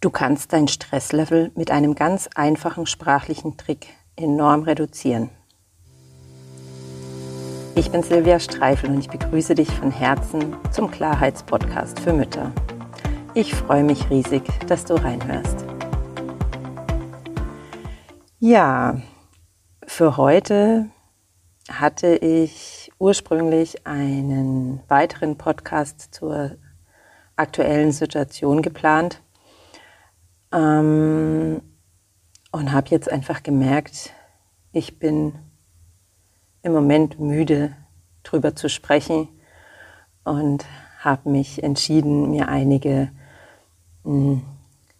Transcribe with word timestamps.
Du 0.00 0.10
kannst 0.10 0.52
dein 0.52 0.68
Stresslevel 0.68 1.50
mit 1.56 1.72
einem 1.72 1.96
ganz 1.96 2.28
einfachen 2.36 2.86
sprachlichen 2.86 3.56
Trick 3.56 3.88
enorm 4.14 4.62
reduzieren. 4.62 5.28
Ich 7.74 7.90
bin 7.90 8.04
Silvia 8.04 8.38
Streifel 8.38 8.90
und 8.90 9.00
ich 9.00 9.08
begrüße 9.08 9.56
dich 9.56 9.68
von 9.68 9.90
Herzen 9.90 10.54
zum 10.70 10.88
Klarheitspodcast 10.88 11.98
für 11.98 12.12
Mütter. 12.12 12.52
Ich 13.34 13.52
freue 13.56 13.82
mich 13.82 14.08
riesig, 14.08 14.44
dass 14.68 14.84
du 14.84 14.94
reinhörst. 14.94 15.64
Ja, 18.38 19.02
für 19.84 20.16
heute 20.16 20.90
hatte 21.68 22.14
ich 22.14 22.92
ursprünglich 23.00 23.84
einen 23.84 24.78
weiteren 24.86 25.36
Podcast 25.36 26.14
zur 26.14 26.52
aktuellen 27.34 27.90
Situation 27.90 28.62
geplant 28.62 29.22
ähm, 30.52 31.60
und 32.50 32.72
habe 32.72 32.88
jetzt 32.90 33.10
einfach 33.10 33.42
gemerkt, 33.42 34.12
ich 34.72 34.98
bin 34.98 35.34
im 36.62 36.72
Moment 36.72 37.18
müde 37.18 37.72
drüber 38.22 38.54
zu 38.54 38.68
sprechen 38.68 39.28
und 40.24 40.64
habe 40.98 41.30
mich 41.30 41.62
entschieden, 41.62 42.30
mir 42.30 42.48
einige 42.48 43.10
hm, 44.04 44.42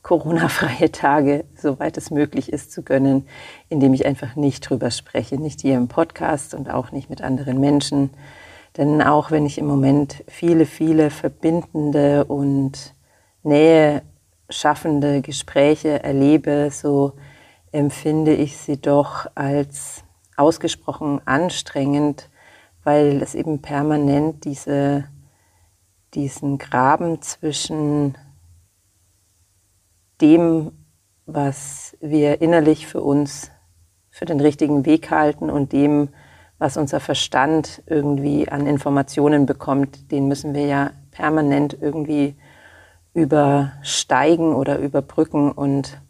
Corona-freie 0.02 0.90
Tage, 0.92 1.44
soweit 1.54 1.96
es 1.96 2.10
möglich 2.10 2.52
ist, 2.52 2.72
zu 2.72 2.82
gönnen, 2.82 3.26
indem 3.68 3.92
ich 3.94 4.06
einfach 4.06 4.36
nicht 4.36 4.60
drüber 4.68 4.90
spreche, 4.90 5.36
nicht 5.36 5.60
hier 5.60 5.76
im 5.76 5.88
Podcast 5.88 6.54
und 6.54 6.70
auch 6.70 6.92
nicht 6.92 7.10
mit 7.10 7.20
anderen 7.20 7.60
Menschen. 7.60 8.10
Denn 8.76 9.02
auch 9.02 9.30
wenn 9.30 9.44
ich 9.44 9.58
im 9.58 9.66
Moment 9.66 10.24
viele, 10.28 10.64
viele 10.64 11.10
verbindende 11.10 12.24
und 12.24 12.94
Nähe 13.42 14.02
schaffende 14.48 15.20
Gespräche 15.20 16.02
erlebe, 16.02 16.70
so 16.70 17.12
empfinde 17.72 18.34
ich 18.34 18.56
sie 18.56 18.80
doch 18.80 19.26
als 19.34 20.04
ausgesprochen 20.36 21.20
anstrengend, 21.26 22.30
weil 22.84 23.20
es 23.22 23.34
eben 23.34 23.60
permanent 23.60 24.44
diese, 24.44 25.04
diesen 26.14 26.58
Graben 26.58 27.20
zwischen 27.20 28.16
dem, 30.20 30.72
was 31.26 31.96
wir 32.00 32.40
innerlich 32.40 32.86
für 32.86 33.02
uns 33.02 33.50
für 34.10 34.24
den 34.24 34.40
richtigen 34.40 34.86
Weg 34.86 35.10
halten 35.10 35.50
und 35.50 35.72
dem, 35.72 36.08
was 36.58 36.76
unser 36.76 36.98
Verstand 36.98 37.82
irgendwie 37.86 38.48
an 38.48 38.66
Informationen 38.66 39.46
bekommt, 39.46 40.10
den 40.10 40.26
müssen 40.26 40.54
wir 40.54 40.66
ja 40.66 40.90
permanent 41.12 41.76
irgendwie 41.80 42.34
übersteigen 43.18 44.54
oder 44.54 44.78
überbrücken. 44.78 45.52
Und 45.52 46.00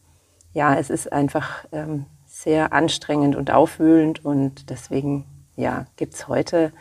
ja, 0.52 0.74
es 0.76 0.90
ist 0.90 1.12
einfach 1.12 1.64
ähm, 1.72 2.06
sehr 2.26 2.72
anstrengend 2.72 3.36
und 3.36 3.50
aufwühlend 3.50 4.24
und 4.24 4.70
deswegen 4.70 5.24
ja, 5.56 5.86
gibt 5.96 6.14
es 6.14 6.28
heute 6.28 6.72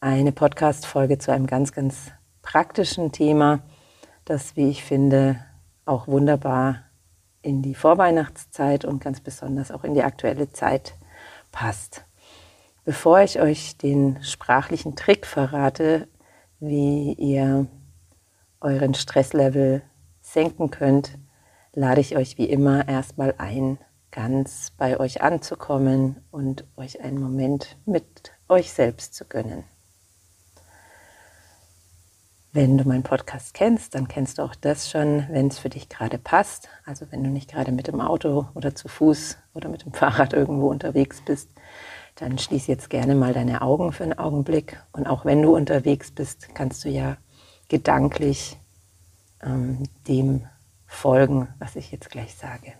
eine 0.00 0.32
Podcast-Folge 0.32 1.18
zu 1.18 1.32
einem 1.32 1.46
ganz, 1.46 1.72
ganz 1.72 2.10
praktischen 2.42 3.10
Thema, 3.10 3.60
das, 4.26 4.56
wie 4.56 4.68
ich 4.68 4.84
finde, 4.84 5.42
auch 5.86 6.06
wunderbar 6.06 6.82
in 7.40 7.62
die 7.62 7.74
Vorweihnachtszeit 7.74 8.84
und 8.84 9.02
ganz 9.02 9.20
besonders 9.20 9.70
auch 9.70 9.84
in 9.84 9.94
die 9.94 10.02
aktuelle 10.02 10.52
Zeit 10.52 10.94
passt. 11.52 12.04
Bevor 12.84 13.20
ich 13.20 13.40
euch 13.40 13.78
den 13.78 14.22
sprachlichen 14.22 14.96
Trick 14.96 15.24
verrate, 15.24 16.08
wie 16.60 17.14
ihr 17.14 17.66
euren 18.64 18.94
Stresslevel 18.94 19.82
senken 20.20 20.70
könnt, 20.70 21.18
lade 21.74 22.00
ich 22.00 22.16
euch 22.16 22.38
wie 22.38 22.46
immer 22.46 22.88
erstmal 22.88 23.34
ein, 23.38 23.78
ganz 24.10 24.72
bei 24.76 24.98
euch 24.98 25.22
anzukommen 25.22 26.24
und 26.30 26.64
euch 26.76 27.00
einen 27.00 27.20
Moment 27.20 27.76
mit 27.84 28.32
euch 28.48 28.72
selbst 28.72 29.14
zu 29.14 29.24
gönnen. 29.24 29.64
Wenn 32.52 32.78
du 32.78 32.86
meinen 32.86 33.02
Podcast 33.02 33.52
kennst, 33.52 33.96
dann 33.96 34.06
kennst 34.06 34.38
du 34.38 34.42
auch 34.42 34.54
das 34.54 34.88
schon, 34.88 35.26
wenn 35.28 35.48
es 35.48 35.58
für 35.58 35.68
dich 35.68 35.88
gerade 35.88 36.18
passt. 36.18 36.68
Also 36.86 37.06
wenn 37.10 37.24
du 37.24 37.30
nicht 37.30 37.50
gerade 37.50 37.72
mit 37.72 37.88
dem 37.88 38.00
Auto 38.00 38.46
oder 38.54 38.76
zu 38.76 38.86
Fuß 38.86 39.38
oder 39.54 39.68
mit 39.68 39.84
dem 39.84 39.92
Fahrrad 39.92 40.32
irgendwo 40.32 40.68
unterwegs 40.68 41.20
bist, 41.26 41.50
dann 42.14 42.38
schließ 42.38 42.68
jetzt 42.68 42.90
gerne 42.90 43.16
mal 43.16 43.32
deine 43.32 43.60
Augen 43.62 43.90
für 43.90 44.04
einen 44.04 44.16
Augenblick. 44.16 44.80
Und 44.92 45.08
auch 45.08 45.24
wenn 45.24 45.42
du 45.42 45.56
unterwegs 45.56 46.12
bist, 46.12 46.54
kannst 46.54 46.84
du 46.84 46.88
ja 46.88 47.16
gedanklich 47.68 48.58
ähm, 49.42 49.84
dem 50.08 50.46
folgen, 50.86 51.48
was 51.58 51.76
ich 51.76 51.90
jetzt 51.90 52.10
gleich 52.10 52.34
sage. 52.34 52.74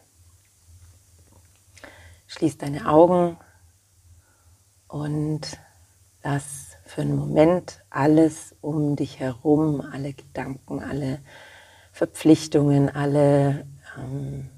Schließ 2.26 2.58
deine 2.58 2.88
Augen 2.88 3.36
und 4.88 5.58
lass 6.22 6.76
für 6.84 7.02
einen 7.02 7.16
Moment 7.16 7.82
alles 7.90 8.54
um 8.60 8.96
dich 8.96 9.20
herum, 9.20 9.80
alle 9.80 10.12
Gedanken, 10.12 10.82
alle 10.82 11.20
Verpflichtungen, 11.92 12.88
alle, 12.88 13.66
ähm, 13.98 14.50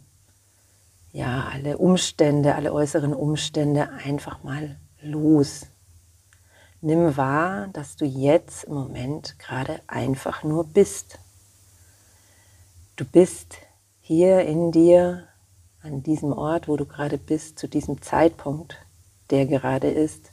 ja, 1.13 1.49
alle 1.53 1.79
Umstände, 1.79 2.55
alle 2.55 2.73
äußeren 2.73 3.15
Umstände 3.15 3.91
einfach 3.91 4.43
mal 4.43 4.79
los. 5.01 5.67
Nimm 6.87 7.17
wahr, 7.17 7.67
dass 7.73 7.97
du 7.97 8.05
jetzt 8.05 8.63
im 8.63 8.75
Moment 8.75 9.41
gerade 9.41 9.81
einfach 9.89 10.45
nur 10.45 10.63
bist. 10.63 11.19
Du 12.95 13.05
bist 13.05 13.57
hier 14.01 14.43
in 14.43 14.71
dir, 14.71 15.27
an 15.83 16.05
diesem 16.05 16.33
Ort, 16.33 16.69
wo 16.69 16.77
du 16.77 16.87
gerade 16.87 17.19
bist, 17.19 17.59
zu 17.59 17.67
diesem 17.67 18.03
Zeitpunkt, 18.03 18.77
der 19.31 19.47
gerade 19.47 19.91
ist. 19.91 20.31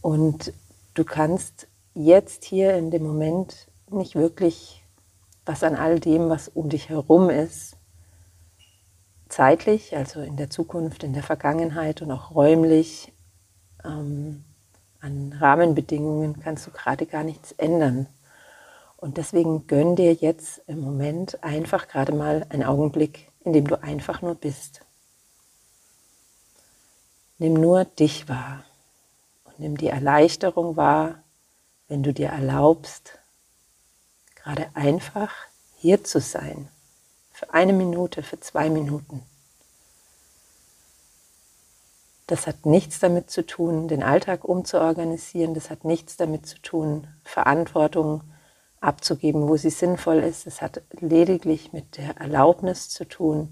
Und 0.00 0.52
du 0.94 1.04
kannst 1.04 1.68
jetzt 1.94 2.44
hier 2.44 2.76
in 2.76 2.90
dem 2.90 3.04
Moment 3.04 3.68
nicht 3.88 4.16
wirklich 4.16 4.84
was 5.44 5.62
an 5.62 5.76
all 5.76 6.00
dem, 6.00 6.28
was 6.28 6.48
um 6.48 6.70
dich 6.70 6.88
herum 6.88 7.30
ist, 7.30 7.76
zeitlich, 9.28 9.96
also 9.96 10.22
in 10.22 10.36
der 10.36 10.50
Zukunft, 10.50 11.04
in 11.04 11.12
der 11.12 11.22
Vergangenheit 11.22 12.02
und 12.02 12.10
auch 12.10 12.34
räumlich, 12.34 13.12
ähm, 13.84 14.42
an 15.06 15.32
Rahmenbedingungen 15.38 16.40
kannst 16.40 16.66
du 16.66 16.72
gerade 16.72 17.06
gar 17.06 17.22
nichts 17.22 17.52
ändern. 17.52 18.08
Und 18.96 19.18
deswegen 19.18 19.68
gönn 19.68 19.94
dir 19.94 20.12
jetzt 20.12 20.62
im 20.66 20.80
Moment 20.80 21.42
einfach 21.44 21.86
gerade 21.86 22.12
mal 22.12 22.44
einen 22.48 22.64
Augenblick, 22.64 23.30
in 23.44 23.52
dem 23.52 23.68
du 23.68 23.80
einfach 23.80 24.20
nur 24.20 24.34
bist. 24.34 24.80
Nimm 27.38 27.54
nur 27.54 27.84
dich 27.84 28.28
wahr. 28.28 28.64
Nimm 29.58 29.76
die 29.76 29.88
Erleichterung 29.88 30.76
wahr, 30.76 31.22
wenn 31.88 32.02
du 32.02 32.12
dir 32.12 32.28
erlaubst, 32.28 33.18
gerade 34.34 34.68
einfach 34.74 35.32
hier 35.76 36.02
zu 36.02 36.20
sein. 36.20 36.68
Für 37.30 37.54
eine 37.54 37.72
Minute, 37.72 38.22
für 38.22 38.40
zwei 38.40 38.68
Minuten. 38.70 39.22
Das 42.26 42.46
hat 42.46 42.66
nichts 42.66 42.98
damit 42.98 43.30
zu 43.30 43.46
tun, 43.46 43.88
den 43.88 44.02
Alltag 44.02 44.44
umzuorganisieren. 44.44 45.54
Das 45.54 45.70
hat 45.70 45.84
nichts 45.84 46.16
damit 46.16 46.46
zu 46.46 46.60
tun, 46.60 47.06
Verantwortung 47.24 48.22
abzugeben, 48.80 49.48
wo 49.48 49.56
sie 49.56 49.70
sinnvoll 49.70 50.18
ist. 50.18 50.46
Es 50.46 50.60
hat 50.60 50.82
lediglich 50.90 51.72
mit 51.72 51.96
der 51.96 52.16
Erlaubnis 52.16 52.88
zu 52.88 53.04
tun, 53.04 53.48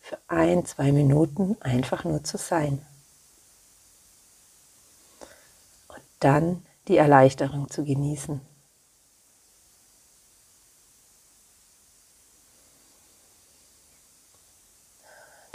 für 0.00 0.18
ein, 0.26 0.66
zwei 0.66 0.92
Minuten 0.92 1.56
einfach 1.60 2.04
nur 2.04 2.24
zu 2.24 2.36
sein. 2.36 2.84
dann 6.24 6.64
die 6.88 6.96
Erleichterung 6.96 7.70
zu 7.70 7.84
genießen. 7.84 8.40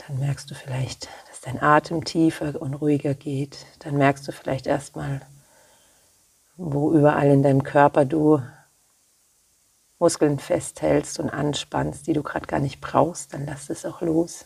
Dann 0.09 0.19
merkst 0.19 0.50
du 0.50 0.56
vielleicht, 0.56 1.07
dass 1.29 1.41
dein 1.41 1.61
Atem 1.61 2.03
tiefer 2.03 2.59
und 2.59 2.73
ruhiger 2.73 3.13
geht. 3.13 3.67
Dann 3.77 3.95
merkst 3.95 4.27
du 4.27 4.31
vielleicht 4.31 4.65
erstmal, 4.65 5.21
wo 6.57 6.91
überall 6.91 7.27
in 7.27 7.44
deinem 7.44 7.61
Körper 7.61 8.06
du 8.06 8.41
Muskeln 10.00 10.39
festhältst 10.39 11.19
und 11.19 11.29
anspannst, 11.29 12.07
die 12.07 12.13
du 12.13 12.23
gerade 12.23 12.47
gar 12.47 12.59
nicht 12.59 12.81
brauchst. 12.81 13.35
Dann 13.35 13.45
lass 13.45 13.69
es 13.69 13.85
auch 13.85 14.01
los. 14.01 14.45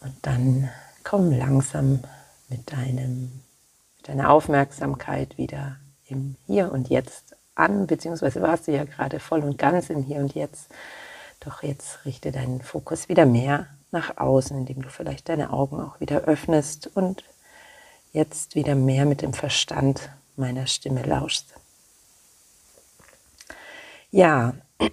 Und 0.00 0.14
dann 0.20 0.68
komm 1.04 1.32
langsam 1.32 2.04
mit, 2.50 2.70
deinem, 2.70 3.40
mit 3.96 4.08
deiner 4.08 4.28
Aufmerksamkeit 4.28 5.38
wieder 5.38 5.76
im 6.04 6.36
Hier 6.46 6.72
und 6.72 6.90
Jetzt 6.90 7.36
an, 7.54 7.86
beziehungsweise 7.86 8.42
warst 8.42 8.68
du 8.68 8.72
ja 8.72 8.84
gerade 8.84 9.18
voll 9.18 9.42
und 9.42 9.56
ganz 9.56 9.88
im 9.88 10.02
Hier 10.02 10.18
und 10.18 10.34
Jetzt. 10.34 10.68
Doch 11.48 11.62
jetzt 11.62 12.04
richte 12.04 12.30
deinen 12.30 12.60
Fokus 12.60 13.08
wieder 13.08 13.24
mehr 13.24 13.68
nach 13.90 14.18
außen, 14.18 14.54
indem 14.54 14.82
du 14.82 14.90
vielleicht 14.90 15.30
deine 15.30 15.50
Augen 15.50 15.80
auch 15.80 15.98
wieder 15.98 16.24
öffnest 16.24 16.94
und 16.94 17.24
jetzt 18.12 18.54
wieder 18.54 18.74
mehr 18.74 19.06
mit 19.06 19.22
dem 19.22 19.32
Verstand 19.32 20.10
meiner 20.36 20.66
Stimme 20.66 21.02
lauschst. 21.02 21.54
Ja, 24.10 24.52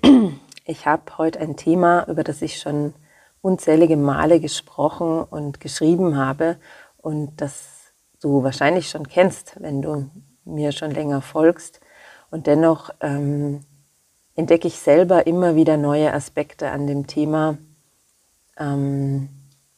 Ich 0.68 0.88
habe 0.88 1.20
heute 1.20 1.40
ein 1.42 1.58
Thema, 1.58 2.08
über 2.08 2.24
das 2.24 2.42
ich 2.42 2.60
schon 2.60 2.96
unzählige 3.42 3.98
Male 3.98 4.40
gesprochen 4.40 5.24
und 5.24 5.60
geschrieben 5.60 6.18
habe 6.18 6.58
und 6.98 7.40
das 7.40 7.94
du 8.20 8.42
wahrscheinlich 8.42 8.90
schon 8.90 9.08
kennst, 9.08 9.62
wenn 9.62 9.84
du 9.84 10.10
mir 10.44 10.72
schon 10.72 10.90
länger 10.90 11.22
folgst. 11.22 11.82
Und 12.32 12.48
dennoch 12.48 12.90
ähm, 13.00 13.64
entdecke 14.36 14.68
ich 14.68 14.80
selber 14.80 15.28
immer 15.28 15.56
wieder 15.56 15.78
neue 15.78 16.14
Aspekte 16.14 16.72
an 16.72 16.88
dem 16.88 17.08
Thema, 17.08 17.58
ähm, 18.58 19.30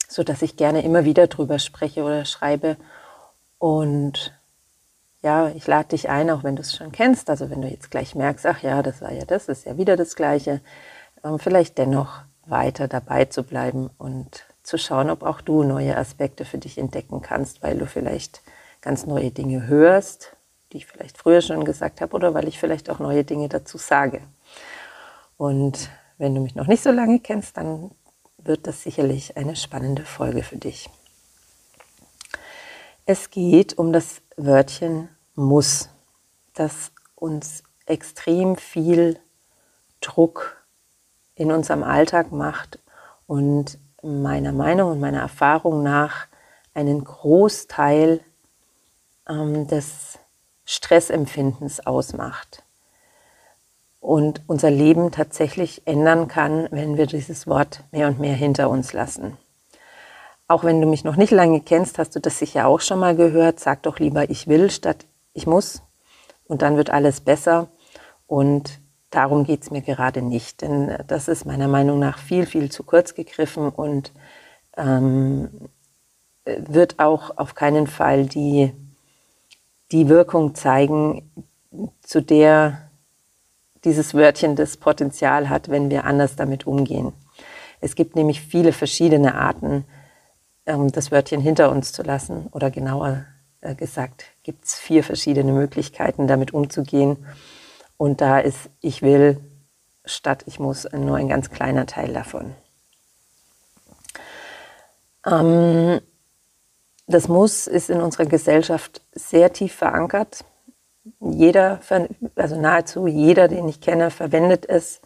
so 0.07 0.23
dass 0.23 0.41
ich 0.41 0.57
gerne 0.57 0.83
immer 0.83 1.05
wieder 1.05 1.27
drüber 1.27 1.59
spreche 1.59 2.03
oder 2.03 2.25
schreibe. 2.25 2.77
Und 3.59 4.33
ja, 5.21 5.49
ich 5.49 5.67
lade 5.67 5.89
dich 5.89 6.09
ein, 6.09 6.29
auch 6.29 6.43
wenn 6.43 6.55
du 6.55 6.61
es 6.61 6.75
schon 6.75 6.91
kennst, 6.91 7.29
also 7.29 7.49
wenn 7.49 7.61
du 7.61 7.67
jetzt 7.67 7.91
gleich 7.91 8.15
merkst, 8.15 8.45
ach 8.45 8.61
ja, 8.61 8.81
das 8.81 9.01
war 9.01 9.11
ja 9.11 9.25
das, 9.25 9.47
ist 9.47 9.65
ja 9.65 9.77
wieder 9.77 9.95
das 9.97 10.15
Gleiche, 10.15 10.61
ähm, 11.23 11.39
vielleicht 11.39 11.77
dennoch 11.77 12.21
weiter 12.45 12.87
dabei 12.87 13.25
zu 13.25 13.43
bleiben 13.43 13.89
und 13.97 14.45
zu 14.63 14.77
schauen, 14.77 15.09
ob 15.09 15.23
auch 15.23 15.41
du 15.41 15.63
neue 15.63 15.97
Aspekte 15.97 16.45
für 16.45 16.57
dich 16.57 16.77
entdecken 16.77 17.21
kannst, 17.21 17.61
weil 17.63 17.77
du 17.77 17.85
vielleicht 17.85 18.41
ganz 18.81 19.05
neue 19.05 19.31
Dinge 19.31 19.67
hörst, 19.67 20.35
die 20.71 20.77
ich 20.77 20.85
vielleicht 20.85 21.17
früher 21.17 21.41
schon 21.41 21.65
gesagt 21.65 22.01
habe, 22.01 22.15
oder 22.15 22.33
weil 22.33 22.47
ich 22.47 22.59
vielleicht 22.59 22.89
auch 22.89 22.99
neue 22.99 23.23
Dinge 23.23 23.49
dazu 23.49 23.77
sage. 23.77 24.21
Und 25.37 25.89
wenn 26.17 26.33
du 26.33 26.41
mich 26.41 26.55
noch 26.55 26.67
nicht 26.67 26.83
so 26.83 26.91
lange 26.91 27.19
kennst, 27.19 27.57
dann 27.57 27.91
wird 28.37 28.67
das 28.67 28.83
sicherlich 28.83 29.37
eine 29.37 29.55
spannende 29.55 30.03
Folge 30.03 30.43
für 30.43 30.57
dich. 30.57 30.89
Es 33.05 33.29
geht 33.29 33.77
um 33.77 33.93
das 33.93 34.21
Wörtchen 34.35 35.09
muss, 35.35 35.89
das 36.53 36.91
uns 37.15 37.63
extrem 37.85 38.57
viel 38.57 39.19
Druck 40.01 40.65
in 41.35 41.51
unserem 41.51 41.83
Alltag 41.83 42.31
macht 42.31 42.79
und 43.27 43.79
meiner 44.01 44.51
Meinung 44.51 44.91
und 44.91 44.99
meiner 44.99 45.21
Erfahrung 45.21 45.83
nach 45.83 46.27
einen 46.73 47.03
Großteil 47.03 48.21
ähm, 49.27 49.67
des 49.67 50.19
Stressempfindens 50.65 51.85
ausmacht 51.85 52.63
und 54.07 54.41
unser 54.47 54.71
Leben 54.71 55.11
tatsächlich 55.11 55.81
ändern 55.83 56.29
kann, 56.29 56.69
wenn 56.71 56.95
wir 56.95 57.07
dieses 57.07 57.45
Wort 57.45 57.83
mehr 57.91 58.07
und 58.07 58.21
mehr 58.21 58.35
hinter 58.35 58.69
uns 58.69 58.93
lassen. 58.93 59.37
Auch 60.47 60.63
wenn 60.63 60.79
du 60.79 60.87
mich 60.87 61.03
noch 61.03 61.17
nicht 61.17 61.31
lange 61.31 61.59
kennst, 61.59 61.99
hast 61.99 62.15
du 62.15 62.21
das 62.21 62.39
sicher 62.39 62.67
auch 62.67 62.79
schon 62.79 62.99
mal 62.99 63.17
gehört. 63.17 63.59
Sag 63.59 63.83
doch 63.83 63.99
lieber, 63.99 64.29
ich 64.29 64.47
will 64.47 64.71
statt 64.71 65.05
ich 65.33 65.45
muss. 65.45 65.83
Und 66.45 66.61
dann 66.61 66.77
wird 66.77 66.89
alles 66.89 67.19
besser. 67.19 67.67
Und 68.27 68.79
darum 69.09 69.43
geht 69.43 69.63
es 69.63 69.71
mir 69.71 69.81
gerade 69.81 70.21
nicht. 70.21 70.61
Denn 70.61 70.97
das 71.07 71.27
ist 71.27 71.45
meiner 71.45 71.67
Meinung 71.67 71.99
nach 71.99 72.17
viel, 72.17 72.45
viel 72.45 72.71
zu 72.71 72.83
kurz 72.83 73.13
gegriffen 73.13 73.67
und 73.67 74.13
ähm, 74.77 75.49
wird 76.45 76.97
auch 76.99 77.37
auf 77.37 77.55
keinen 77.55 77.87
Fall 77.87 78.25
die, 78.25 78.71
die 79.91 80.07
Wirkung 80.07 80.55
zeigen, 80.55 81.29
zu 81.99 82.21
der 82.21 82.86
dieses 83.83 84.13
Wörtchen 84.13 84.55
das 84.55 84.77
Potenzial 84.77 85.49
hat, 85.49 85.69
wenn 85.69 85.89
wir 85.89 86.05
anders 86.05 86.35
damit 86.35 86.67
umgehen. 86.67 87.13
Es 87.79 87.95
gibt 87.95 88.15
nämlich 88.15 88.41
viele 88.41 88.73
verschiedene 88.73 89.35
Arten, 89.35 89.85
ähm, 90.65 90.91
das 90.91 91.11
Wörtchen 91.11 91.41
hinter 91.41 91.71
uns 91.71 91.93
zu 91.93 92.03
lassen. 92.03 92.47
Oder 92.51 92.71
genauer 92.71 93.25
äh, 93.61 93.75
gesagt, 93.75 94.25
gibt 94.43 94.65
es 94.65 94.75
vier 94.75 95.03
verschiedene 95.03 95.51
Möglichkeiten, 95.51 96.27
damit 96.27 96.53
umzugehen. 96.53 97.25
Und 97.97 98.21
da 98.21 98.39
ist 98.39 98.69
ich 98.81 99.01
will 99.01 99.39
statt 100.05 100.43
ich 100.45 100.59
muss 100.59 100.87
nur 100.91 101.17
ein 101.17 101.27
ganz 101.27 101.49
kleiner 101.49 101.85
Teil 101.85 102.13
davon. 102.13 102.55
Ähm, 105.25 105.99
das 107.07 107.27
Muss 107.27 107.67
ist 107.67 107.89
in 107.89 108.01
unserer 108.01 108.25
Gesellschaft 108.25 109.01
sehr 109.13 109.53
tief 109.53 109.73
verankert. 109.73 110.43
Jeder, 111.19 111.79
also 112.35 112.59
nahezu 112.59 113.07
jeder, 113.07 113.47
den 113.47 113.67
ich 113.67 113.81
kenne, 113.81 114.11
verwendet 114.11 114.67
es. 114.67 115.01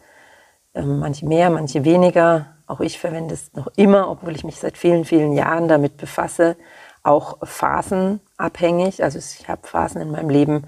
Ähm, 0.74 0.98
manche 0.98 1.26
mehr, 1.26 1.50
manche 1.50 1.84
weniger. 1.84 2.56
Auch 2.66 2.80
ich 2.80 2.98
verwende 2.98 3.34
es 3.34 3.52
noch 3.52 3.68
immer, 3.76 4.10
obwohl 4.10 4.34
ich 4.34 4.44
mich 4.44 4.56
seit 4.56 4.78
vielen, 4.78 5.04
vielen 5.04 5.32
Jahren 5.32 5.68
damit 5.68 5.96
befasse. 5.96 6.56
Auch 7.02 7.38
phasenabhängig. 7.46 9.02
Also 9.02 9.18
ich 9.18 9.48
habe 9.48 9.66
Phasen 9.66 10.00
in 10.00 10.10
meinem 10.10 10.30
Leben, 10.30 10.66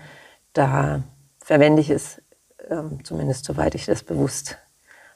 da 0.53 1.03
verwende 1.39 1.81
ich 1.81 1.91
es, 1.91 2.21
ähm, 2.69 3.05
zumindest 3.05 3.45
soweit 3.45 3.75
ich 3.75 3.87
das 3.87 4.03
bewusst 4.03 4.59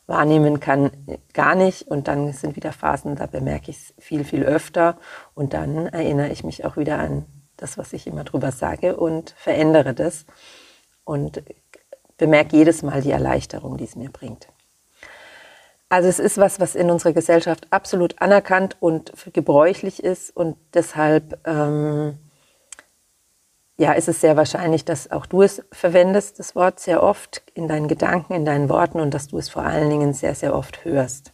wahrnehmen 0.06 0.58
kann, 0.58 0.90
gar 1.34 1.54
nicht. 1.54 1.88
Und 1.88 2.08
dann 2.08 2.32
sind 2.32 2.56
wieder 2.56 2.72
Phasen, 2.72 3.16
da 3.16 3.26
bemerke 3.26 3.70
ich 3.70 3.76
es 3.76 3.94
viel, 3.98 4.24
viel 4.24 4.42
öfter. 4.42 4.96
Und 5.34 5.52
dann 5.52 5.86
erinnere 5.86 6.30
ich 6.30 6.44
mich 6.44 6.64
auch 6.64 6.76
wieder 6.76 6.98
an 6.98 7.26
das, 7.58 7.76
was 7.76 7.92
ich 7.92 8.06
immer 8.06 8.24
drüber 8.24 8.50
sage 8.50 8.96
und 8.96 9.34
verändere 9.36 9.92
das. 9.92 10.24
Und 11.04 11.42
bemerke 12.16 12.56
jedes 12.56 12.82
Mal 12.82 13.02
die 13.02 13.10
Erleichterung, 13.10 13.76
die 13.76 13.84
es 13.84 13.96
mir 13.96 14.10
bringt. 14.10 14.48
Also 15.88 16.08
es 16.08 16.18
ist 16.18 16.36
was, 16.36 16.60
was 16.60 16.74
in 16.74 16.90
unserer 16.90 17.12
Gesellschaft 17.12 17.66
absolut 17.70 18.20
anerkannt 18.20 18.76
und 18.80 19.12
gebräuchlich 19.32 20.02
ist 20.02 20.36
und 20.36 20.56
deshalb 20.74 21.38
ähm, 21.46 22.18
ja, 23.78 23.92
ist 23.92 24.08
es 24.08 24.20
sehr 24.20 24.36
wahrscheinlich, 24.36 24.84
dass 24.84 25.10
auch 25.10 25.24
du 25.24 25.42
es 25.42 25.62
verwendest, 25.72 26.40
das 26.40 26.54
Wort 26.56 26.80
sehr 26.80 27.02
oft 27.02 27.42
in 27.54 27.68
deinen 27.68 27.88
Gedanken, 27.88 28.34
in 28.34 28.44
deinen 28.44 28.68
Worten 28.68 29.00
und 29.00 29.14
dass 29.14 29.28
du 29.28 29.38
es 29.38 29.48
vor 29.48 29.62
allen 29.62 29.88
Dingen 29.88 30.12
sehr, 30.12 30.34
sehr 30.34 30.54
oft 30.54 30.84
hörst. 30.84 31.32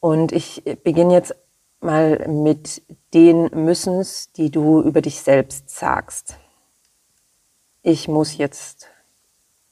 Und 0.00 0.32
ich 0.32 0.62
beginne 0.82 1.14
jetzt 1.14 1.34
mal 1.80 2.26
mit 2.28 2.82
den 3.12 3.50
Müssens, 3.52 4.32
die 4.32 4.50
du 4.50 4.80
über 4.82 5.00
dich 5.00 5.20
selbst 5.20 5.70
sagst. 5.70 6.38
Ich 7.82 8.08
muss 8.08 8.36
jetzt 8.36 8.88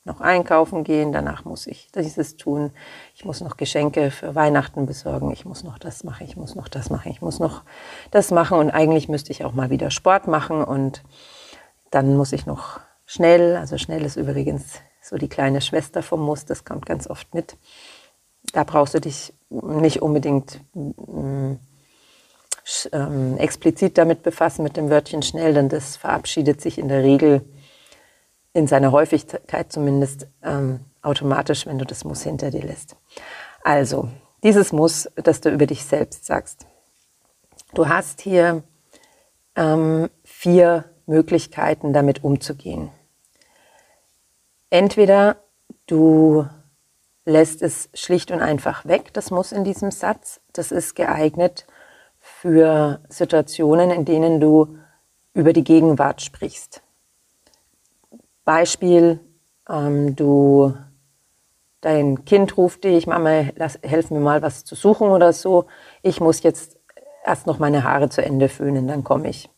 noch 0.05 0.21
einkaufen 0.21 0.83
gehen, 0.83 1.13
danach 1.13 1.45
muss 1.45 1.67
ich 1.67 1.91
dieses 1.93 2.37
tun, 2.37 2.73
ich 3.15 3.25
muss 3.25 3.41
noch 3.41 3.57
Geschenke 3.57 4.11
für 4.11 4.35
Weihnachten 4.35 4.85
besorgen, 4.85 5.31
ich 5.31 5.45
muss 5.45 5.63
noch 5.63 5.79
das 5.79 6.03
machen, 6.03 6.27
ich 6.27 6.37
muss 6.37 6.55
noch 6.55 6.69
das 6.69 6.91
machen, 6.91 7.13
ich 7.13 7.23
muss 7.23 7.39
noch 7.39 7.63
das 8.11 8.33
machen 8.33 8.59
und 8.59 8.71
eigentlich 8.71 9.09
müsste 9.09 9.31
ich 9.31 9.45
auch 9.45 9.53
mal 9.53 9.71
wieder 9.71 9.91
Sport 9.91 10.27
machen 10.27 10.65
und 10.65 11.03
dann 11.91 12.17
muss 12.17 12.33
ich 12.33 12.47
noch 12.47 12.81
schnell, 13.07 13.57
also 13.57 13.79
schnell 13.79 14.05
ist 14.05 14.17
übrigens 14.17 14.81
so 15.01 15.19
die 15.19 15.29
kleine 15.29 15.61
Schwester 15.61 16.03
vom 16.03 16.21
Muss, 16.21 16.45
das 16.45 16.65
kommt 16.65 16.87
ganz 16.87 17.09
oft 17.09 17.33
mit. 17.35 17.57
Da 18.53 18.65
brauchst 18.65 18.95
du 18.95 19.01
dich 19.01 19.35
nicht 19.51 20.03
unbedingt 20.03 20.61
ähm, 22.93 23.37
explizit 23.39 23.99
damit 23.99 24.23
befassen, 24.23 24.63
mit 24.63 24.77
dem 24.77 24.91
Wörtchen 24.91 25.23
schnell, 25.23 25.55
denn 25.55 25.69
das 25.69 25.97
verabschiedet 25.97 26.61
sich 26.61 26.79
in 26.79 26.89
der 26.89 27.03
Regel 27.03 27.43
in 28.53 28.67
seiner 28.67 28.93
Häufigkeit 28.93 29.73
zumindest 29.73 30.27
ähm, 30.43 30.81
automatisch, 31.01 31.67
wenn 31.67 31.79
du 31.79 31.85
das 31.85 32.05
Muss 32.05 32.23
hinter 32.23 32.51
dir 32.51 32.63
lässt. 32.63 32.97
Also, 33.65 34.09
dieses 34.43 34.73
Muss, 34.73 35.09
das 35.17 35.41
du 35.41 35.51
über 35.51 35.67
dich 35.67 35.85
selbst 35.85 36.27
sagst. 36.27 36.67
Du 37.75 37.89
hast 37.89 38.21
hier 38.21 38.63
ähm, 39.57 40.11
vier 40.25 40.85
Möglichkeiten, 41.07 41.93
damit 41.93 42.23
umzugehen. 42.23 42.91
Entweder 44.71 45.37
du 45.87 46.47
lässt 47.25 47.63
es 47.63 47.89
schlicht 47.95 48.31
und 48.31 48.41
einfach 48.41 48.85
weg, 48.85 49.13
das 49.13 49.31
Muss 49.31 49.53
in 49.53 49.65
diesem 49.65 49.91
Satz. 49.91 50.41
Das 50.53 50.73
ist 50.73 50.95
geeignet 50.95 51.67
für 52.43 52.99
Situationen, 53.09 53.93
in 53.93 54.05
denen 54.05 54.41
du 54.41 54.77
über 55.33 55.53
die 55.53 55.63
Gegenwart 55.63 56.23
sprichst. 56.23 56.83
Beispiel, 58.45 59.21
ähm, 59.69 60.17
du, 60.17 60.75
dein 61.83 62.25
Kind 62.25 62.57
ruft 62.57 62.83
dich, 62.83 63.07
Mama, 63.07 63.45
lass, 63.55 63.79
helf 63.85 64.11
mir 64.11 64.19
mal 64.19 64.43
was 64.43 64.65
zu 64.65 64.75
suchen 64.75 65.11
oder 65.11 65.33
so. 65.33 65.67
Ich 66.03 66.19
muss 66.19 66.43
jetzt 66.43 66.81
erst 67.25 67.47
noch 67.47 67.61
meine 67.61 67.85
Haare 67.85 68.09
zu 68.09 68.25
Ende 68.25 68.49
föhnen, 68.49 68.89
dann 68.89 69.05
komme 69.05 69.29
ich. 69.29 69.49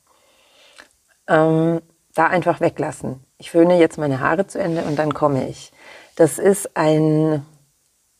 Ähm, 1.26 1.80
da 2.14 2.26
einfach 2.26 2.60
weglassen. 2.60 3.24
Ich 3.38 3.50
föhne 3.50 3.78
jetzt 3.78 3.96
meine 3.96 4.20
Haare 4.20 4.46
zu 4.46 4.58
Ende 4.58 4.82
und 4.82 4.98
dann 4.98 5.14
komme 5.14 5.48
ich. 5.48 5.72
Das 6.16 6.38
ist 6.38 6.76
ein 6.76 7.46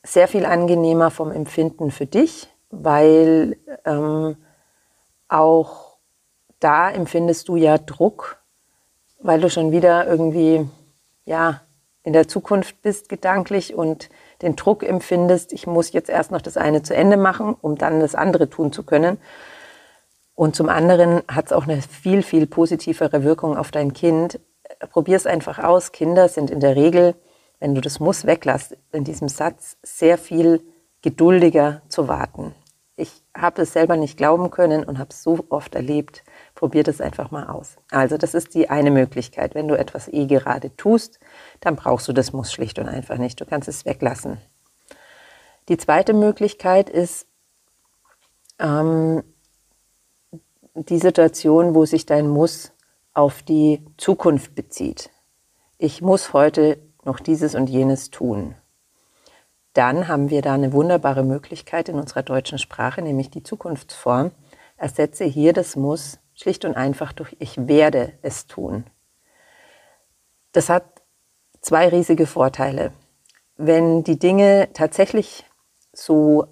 sehr 0.03 0.27
viel 0.27 0.47
angenehmer 0.47 1.11
vom 1.11 1.31
Empfinden 1.33 1.91
für 1.91 2.07
dich, 2.07 2.49
weil 2.71 3.59
ähm, 3.85 4.39
auch 5.35 5.99
da 6.61 6.91
empfindest 6.91 7.49
du 7.49 7.57
ja 7.57 7.79
Druck 7.79 8.45
weil 9.25 9.41
du 9.41 9.49
schon 9.49 9.73
wieder 9.73 10.07
irgendwie, 10.07 10.69
ja, 11.25 11.63
in 12.03 12.13
der 12.13 12.29
Zukunft 12.29 12.83
bist 12.83 13.09
gedanklich 13.09 13.75
und 13.75 14.11
den 14.43 14.55
Druck 14.55 14.83
empfindest, 14.83 15.55
ich 15.55 15.67
muss 15.67 15.93
jetzt 15.93 16.11
erst 16.11 16.31
noch 16.31 16.43
das 16.43 16.59
eine 16.59 16.83
zu 16.83 16.95
Ende 16.95 17.17
machen, 17.17 17.57
um 17.59 17.79
dann 17.79 18.01
das 18.01 18.15
andere 18.15 18.51
tun 18.51 18.71
zu 18.71 18.83
können. 18.83 19.17
Und 20.35 20.55
zum 20.55 20.69
anderen 20.69 21.23
hat 21.27 21.47
es 21.47 21.53
auch 21.53 21.65
eine 21.65 21.81
viel, 21.81 22.23
viel 22.23 22.47
positivere 22.47 23.25
Wirkung 23.25 23.57
auf 23.57 23.71
dein 23.71 23.95
Kind. 23.95 24.41
Probier 24.91 25.17
es 25.17 25.27
einfach 25.27 25.59
aus. 25.59 25.93
Kinder 25.93 26.29
sind 26.29 26.51
in 26.51 26.61
der 26.61 26.77
Regel, 26.77 27.15
wenn 27.61 27.75
du 27.75 27.81
das 27.81 28.01
Muss 28.01 28.27
weglässt, 28.27 28.77
in 28.93 29.05
diesem 29.05 29.29
Satz 29.29 29.79
sehr 29.83 30.19
viel 30.19 30.61
geduldiger 31.01 31.81
zu 31.89 32.09
warten. 32.09 32.55
Ich 32.97 33.25
habe 33.37 33.63
es 33.63 33.73
selber 33.73 33.97
nicht 33.97 34.17
glauben 34.17 34.51
können 34.51 34.85
und 34.85 34.99
habe 34.99 35.11
es 35.11 35.23
so 35.23 35.45
oft 35.49 35.75
erlebt. 35.75 36.23
Probier 36.55 36.85
das 36.85 37.01
einfach 37.01 37.33
mal 37.33 37.49
aus. 37.49 37.77
Also 37.91 38.17
das 38.19 38.35
ist 38.35 38.55
die 38.55 38.71
eine 38.71 38.93
Möglichkeit. 38.93 39.57
Wenn 39.57 39.67
du 39.67 39.77
etwas 39.77 40.07
eh 40.09 40.27
gerade 40.27 40.77
tust, 40.77 41.19
dann 41.61 41.75
brauchst 41.75 42.07
du 42.07 42.13
das 42.13 42.33
Muss 42.33 42.53
schlicht 42.53 42.79
und 42.79 42.89
einfach 42.89 43.19
nicht. 43.19 43.41
Du 43.41 43.47
kannst 43.47 43.69
es 43.69 43.85
weglassen. 43.85 44.41
Die 45.69 45.77
zweite 45.77 46.13
Möglichkeit 46.13 46.89
ist 46.89 47.27
ähm, 48.61 49.25
die 50.75 50.99
Situation, 50.99 51.75
wo 51.75 51.87
sich 51.87 52.07
dein 52.07 52.29
Muss 52.29 52.73
auf 53.13 53.43
die 53.43 53.85
Zukunft 53.97 54.55
bezieht. 54.55 55.11
Ich 55.79 56.01
muss 56.01 56.33
heute 56.33 56.79
noch 57.05 57.19
dieses 57.19 57.55
und 57.55 57.69
jenes 57.69 58.11
tun. 58.11 58.55
Dann 59.75 60.09
haben 60.09 60.31
wir 60.31 60.41
da 60.41 60.55
eine 60.55 60.73
wunderbare 60.73 61.25
Möglichkeit 61.25 61.89
in 61.89 61.97
unserer 61.97 62.23
deutschen 62.23 62.59
Sprache, 62.59 63.03
nämlich 63.03 63.31
die 63.31 63.43
Zukunftsform. 63.43 64.31
Ersetze 64.77 65.25
hier 65.25 65.53
das 65.53 65.77
Muss 65.77 66.19
schlicht 66.35 66.65
und 66.65 66.77
einfach 66.77 67.13
durch 67.13 67.37
Ich 67.39 67.69
werde 67.69 68.13
es 68.23 68.47
tun. 68.47 68.85
Das 70.53 70.69
hat 70.69 70.85
zwei 71.61 71.89
riesige 71.89 72.27
Vorteile. 72.27 72.93
Wenn 73.57 74.05
die 74.05 74.19
Dinge 74.19 74.69
tatsächlich 74.73 75.45
so 75.93 76.47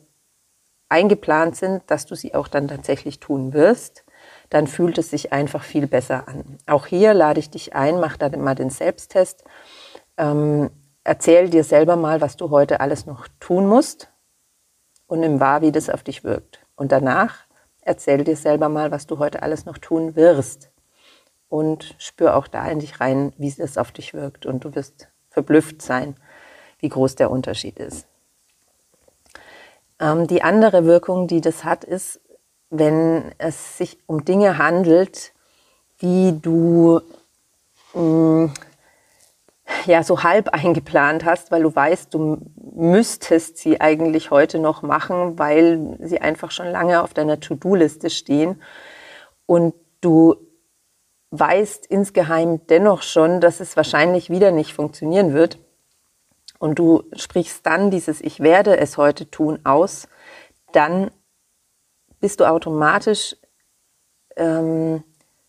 eingeplant 0.89 1.57
sind, 1.57 1.83
dass 1.87 2.07
du 2.07 2.15
sie 2.15 2.35
auch 2.35 2.49
dann 2.49 2.69
tatsächlich 2.69 3.21
tun 3.21 3.53
wirst, 3.53 4.05
dann 4.51 4.67
fühlt 4.67 4.99
es 4.99 5.11
sich 5.11 5.33
einfach 5.33 5.63
viel 5.63 5.87
besser 5.87 6.29
an. 6.29 6.59
Auch 6.67 6.87
hier 6.87 7.15
lade 7.15 7.41
ich 7.41 7.51
dich 7.51 7.75
ein, 7.75 7.99
mach 7.99 8.17
da 8.17 8.29
mal 8.37 8.55
den 8.55 8.71
Selbsttest. 8.71 9.45
Ähm, 10.17 10.71
erzähl 11.05 11.51
dir 11.51 11.65
selber 11.65 11.97
mal, 11.97 12.21
was 12.21 12.37
du 12.37 12.51
heute 12.51 12.81
alles 12.81 13.07
noch 13.07 13.29
tun 13.41 13.67
musst 13.67 14.11
und 15.07 15.21
nimm 15.21 15.41
wahr, 15.41 15.63
wie 15.63 15.73
das 15.73 15.91
auf 15.91 16.03
dich 16.03 16.25
wirkt. 16.25 16.61
Und 16.77 16.93
danach 16.93 17.45
erzähl 17.83 18.25
dir 18.25 18.37
selber 18.37 18.69
mal, 18.69 18.91
was 18.91 19.07
du 19.07 19.19
heute 19.19 19.43
alles 19.43 19.67
noch 19.67 19.79
tun 19.79 20.17
wirst. 20.17 20.71
Und 21.49 21.95
spür 21.99 22.37
auch 22.37 22.47
da 22.47 22.67
in 22.69 22.79
dich 22.79 23.01
rein, 23.01 23.35
wie 23.37 23.55
es 23.57 23.77
auf 23.77 23.93
dich 23.93 24.15
wirkt. 24.15 24.47
Und 24.47 24.65
du 24.65 24.75
wirst 24.75 25.09
verblüfft 25.29 25.83
sein, 25.83 26.17
wie 26.79 26.89
groß 26.89 27.15
der 27.17 27.31
Unterschied 27.31 27.79
ist. 27.79 28.07
Ähm, 30.01 30.27
die 30.27 30.43
andere 30.43 30.85
Wirkung, 30.85 31.27
die 31.27 31.41
das 31.41 31.65
hat, 31.65 31.85
ist, 31.85 32.21
wenn 32.71 33.33
es 33.37 33.77
sich 33.77 33.99
um 34.07 34.25
Dinge 34.25 34.57
handelt, 34.57 35.35
die 36.01 36.41
du 36.41 37.01
mh, 37.93 38.01
mm, 38.01 38.55
ja 39.87 40.03
so 40.03 40.23
halb 40.23 40.49
eingeplant 40.51 41.25
hast, 41.25 41.51
weil 41.51 41.63
du 41.63 41.75
weißt, 41.75 42.13
du 42.15 42.39
müsstest 42.75 43.59
sie 43.59 43.81
eigentlich 43.81 44.31
heute 44.31 44.59
noch 44.59 44.83
machen, 44.83 45.39
weil 45.39 45.97
sie 46.01 46.21
einfach 46.21 46.51
schon 46.51 46.69
lange 46.69 47.03
auf 47.03 47.15
deiner 47.15 47.41
To-Do-Liste 47.41 48.11
stehen. 48.11 48.63
Und 49.47 49.75
du 50.01 50.37
weißt 51.31 51.87
insgeheim 51.87 52.67
dennoch 52.67 53.03
schon, 53.03 53.41
dass 53.41 53.61
es 53.61 53.77
wahrscheinlich 53.77 54.31
wieder 54.31 54.53
nicht 54.53 54.75
funktionieren 54.75 55.33
wird. 55.33 55.59
Und 56.59 56.79
du 56.79 57.03
sprichst 57.15 57.67
dann 57.67 57.91
dieses 57.91 58.21
Ich 58.21 58.41
werde 58.41 58.77
es 58.79 58.97
heute 58.97 59.31
tun 59.31 59.59
aus, 59.65 60.09
dann 60.73 61.11
bist 62.21 62.41
du 62.41 62.49
automatisch 62.49 63.37
ähm, 64.37 65.03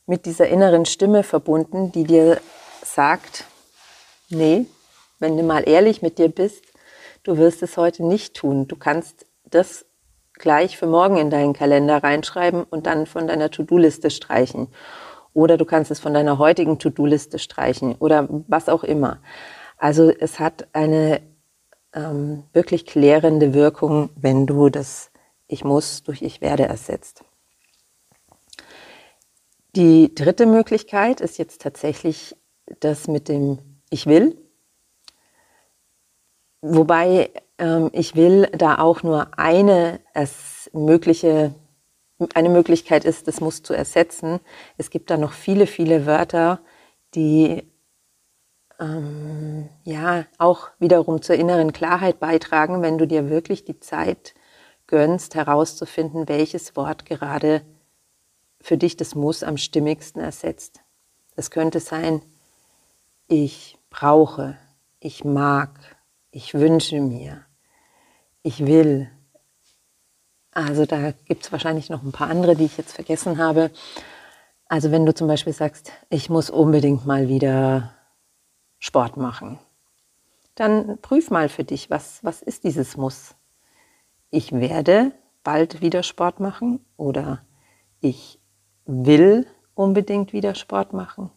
mit 0.06 0.26
dieser 0.26 0.48
inneren 0.48 0.86
Stimme 0.86 1.24
verbunden, 1.24 1.92
die 1.92 2.04
dir 2.04 2.42
sagt, 2.84 3.46
Nee, 4.30 4.66
wenn 5.20 5.38
du 5.38 5.44
mal 5.44 5.68
ehrlich 5.68 6.02
mit 6.02 6.18
dir 6.18 6.30
bist, 6.30 6.64
du 7.24 7.38
wirst 7.38 7.64
es 7.64 7.78
heute 7.78 8.06
nicht 8.06 8.34
tun. 8.36 8.68
Du 8.68 8.76
kannst 8.76 9.26
das 9.46 9.86
gleich 10.34 10.78
für 10.78 10.88
morgen 10.88 11.18
in 11.18 11.30
deinen 11.30 11.54
Kalender 11.54 12.04
reinschreiben 12.04 12.64
und 12.64 12.86
dann 12.86 13.06
von 13.06 13.28
deiner 13.28 13.52
To-Do-Liste 13.52 14.10
streichen. 14.10 14.68
Oder 15.34 15.58
du 15.58 15.66
kannst 15.66 15.92
es 15.92 16.00
von 16.00 16.14
deiner 16.14 16.38
heutigen 16.38 16.80
To-Do-Liste 16.80 17.40
streichen 17.40 17.96
oder 17.96 18.28
was 18.48 18.70
auch 18.70 18.84
immer. 18.84 19.20
Also 19.78 20.10
es 20.10 20.40
hat 20.40 20.68
eine 20.74 21.22
ähm, 21.94 22.44
wirklich 22.54 22.86
klärende 22.86 23.54
Wirkung, 23.54 24.10
wenn 24.16 24.46
du 24.48 24.70
das 24.70 25.12
Ich 25.48 25.64
muss 25.64 26.04
durch 26.04 26.22
Ich 26.22 26.42
werde 26.42 26.64
ersetzt. 26.64 27.24
Die 29.76 30.14
dritte 30.14 30.46
Möglichkeit 30.46 31.20
ist 31.20 31.38
jetzt 31.38 31.62
tatsächlich 31.62 32.36
das 32.80 33.08
mit 33.08 33.28
dem 33.28 33.73
ich 33.94 34.08
will. 34.08 34.38
Wobei 36.62 37.32
ähm, 37.58 37.90
ich 37.94 38.16
will 38.16 38.48
da 38.48 38.80
auch 38.80 39.04
nur 39.04 39.38
eine 39.38 40.00
es 40.14 40.70
mögliche 40.74 41.54
eine 42.36 42.50
Möglichkeit 42.50 43.06
ist, 43.06 43.28
das 43.28 43.42
muss 43.42 43.64
zu 43.64 43.74
ersetzen. 43.74 44.40
Es 44.78 44.90
gibt 44.90 45.10
da 45.10 45.18
noch 45.18 45.34
viele, 45.34 45.68
viele 45.68 46.06
Wörter, 46.06 46.60
die 47.16 47.64
ähm, 48.80 49.68
ja 49.84 50.26
auch 50.38 50.70
wiederum 50.80 51.22
zur 51.22 51.36
inneren 51.36 51.74
Klarheit 51.74 52.20
beitragen, 52.20 52.82
wenn 52.82 52.98
du 52.98 53.08
dir 53.08 53.30
wirklich 53.30 53.66
die 53.66 53.80
Zeit 53.80 54.36
gönnst, 54.88 55.36
herauszufinden, 55.36 56.30
welches 56.30 56.76
Wort 56.76 57.06
gerade 57.06 57.62
für 58.62 58.78
dich 58.78 58.96
das 58.96 59.16
Muss 59.16 59.44
am 59.44 59.58
stimmigsten 59.58 60.22
ersetzt. 60.22 60.80
Es 61.36 61.52
könnte 61.52 61.80
sein, 61.82 62.22
ich 63.28 63.78
brauche, 63.94 64.58
ich 65.00 65.24
mag, 65.24 65.70
ich 66.32 66.56
wünsche 66.56 67.00
mir, 67.00 67.46
ich 68.42 68.66
will. 68.66 69.10
Also 70.52 70.86
da 70.88 71.12
gibt 71.12 71.44
es 71.46 71.52
wahrscheinlich 71.52 71.90
noch 71.92 72.02
ein 72.02 72.12
paar 72.12 72.30
andere, 72.30 72.56
die 72.56 72.66
ich 72.66 72.76
jetzt 72.76 72.94
vergessen 72.94 73.38
habe. 73.38 73.70
Also 74.68 74.92
wenn 74.92 75.06
du 75.06 75.14
zum 75.14 75.28
Beispiel 75.28 75.54
sagst, 75.54 75.92
ich 76.10 76.30
muss 76.30 76.50
unbedingt 76.50 77.06
mal 77.06 77.28
wieder 77.28 77.94
Sport 78.80 79.16
machen, 79.16 79.60
dann 80.56 80.98
prüf 81.00 81.30
mal 81.30 81.48
für 81.48 81.64
dich, 81.64 81.92
was, 81.92 82.24
was 82.24 82.42
ist 82.42 82.64
dieses 82.64 82.98
Muss. 82.98 83.36
Ich 84.32 84.52
werde 84.54 85.12
bald 85.44 85.82
wieder 85.82 86.02
Sport 86.02 86.40
machen 86.40 86.84
oder 86.98 87.46
ich 88.02 88.40
will 88.86 89.46
unbedingt 89.76 90.34
wieder 90.34 90.56
Sport 90.56 90.94
machen. 90.94 91.30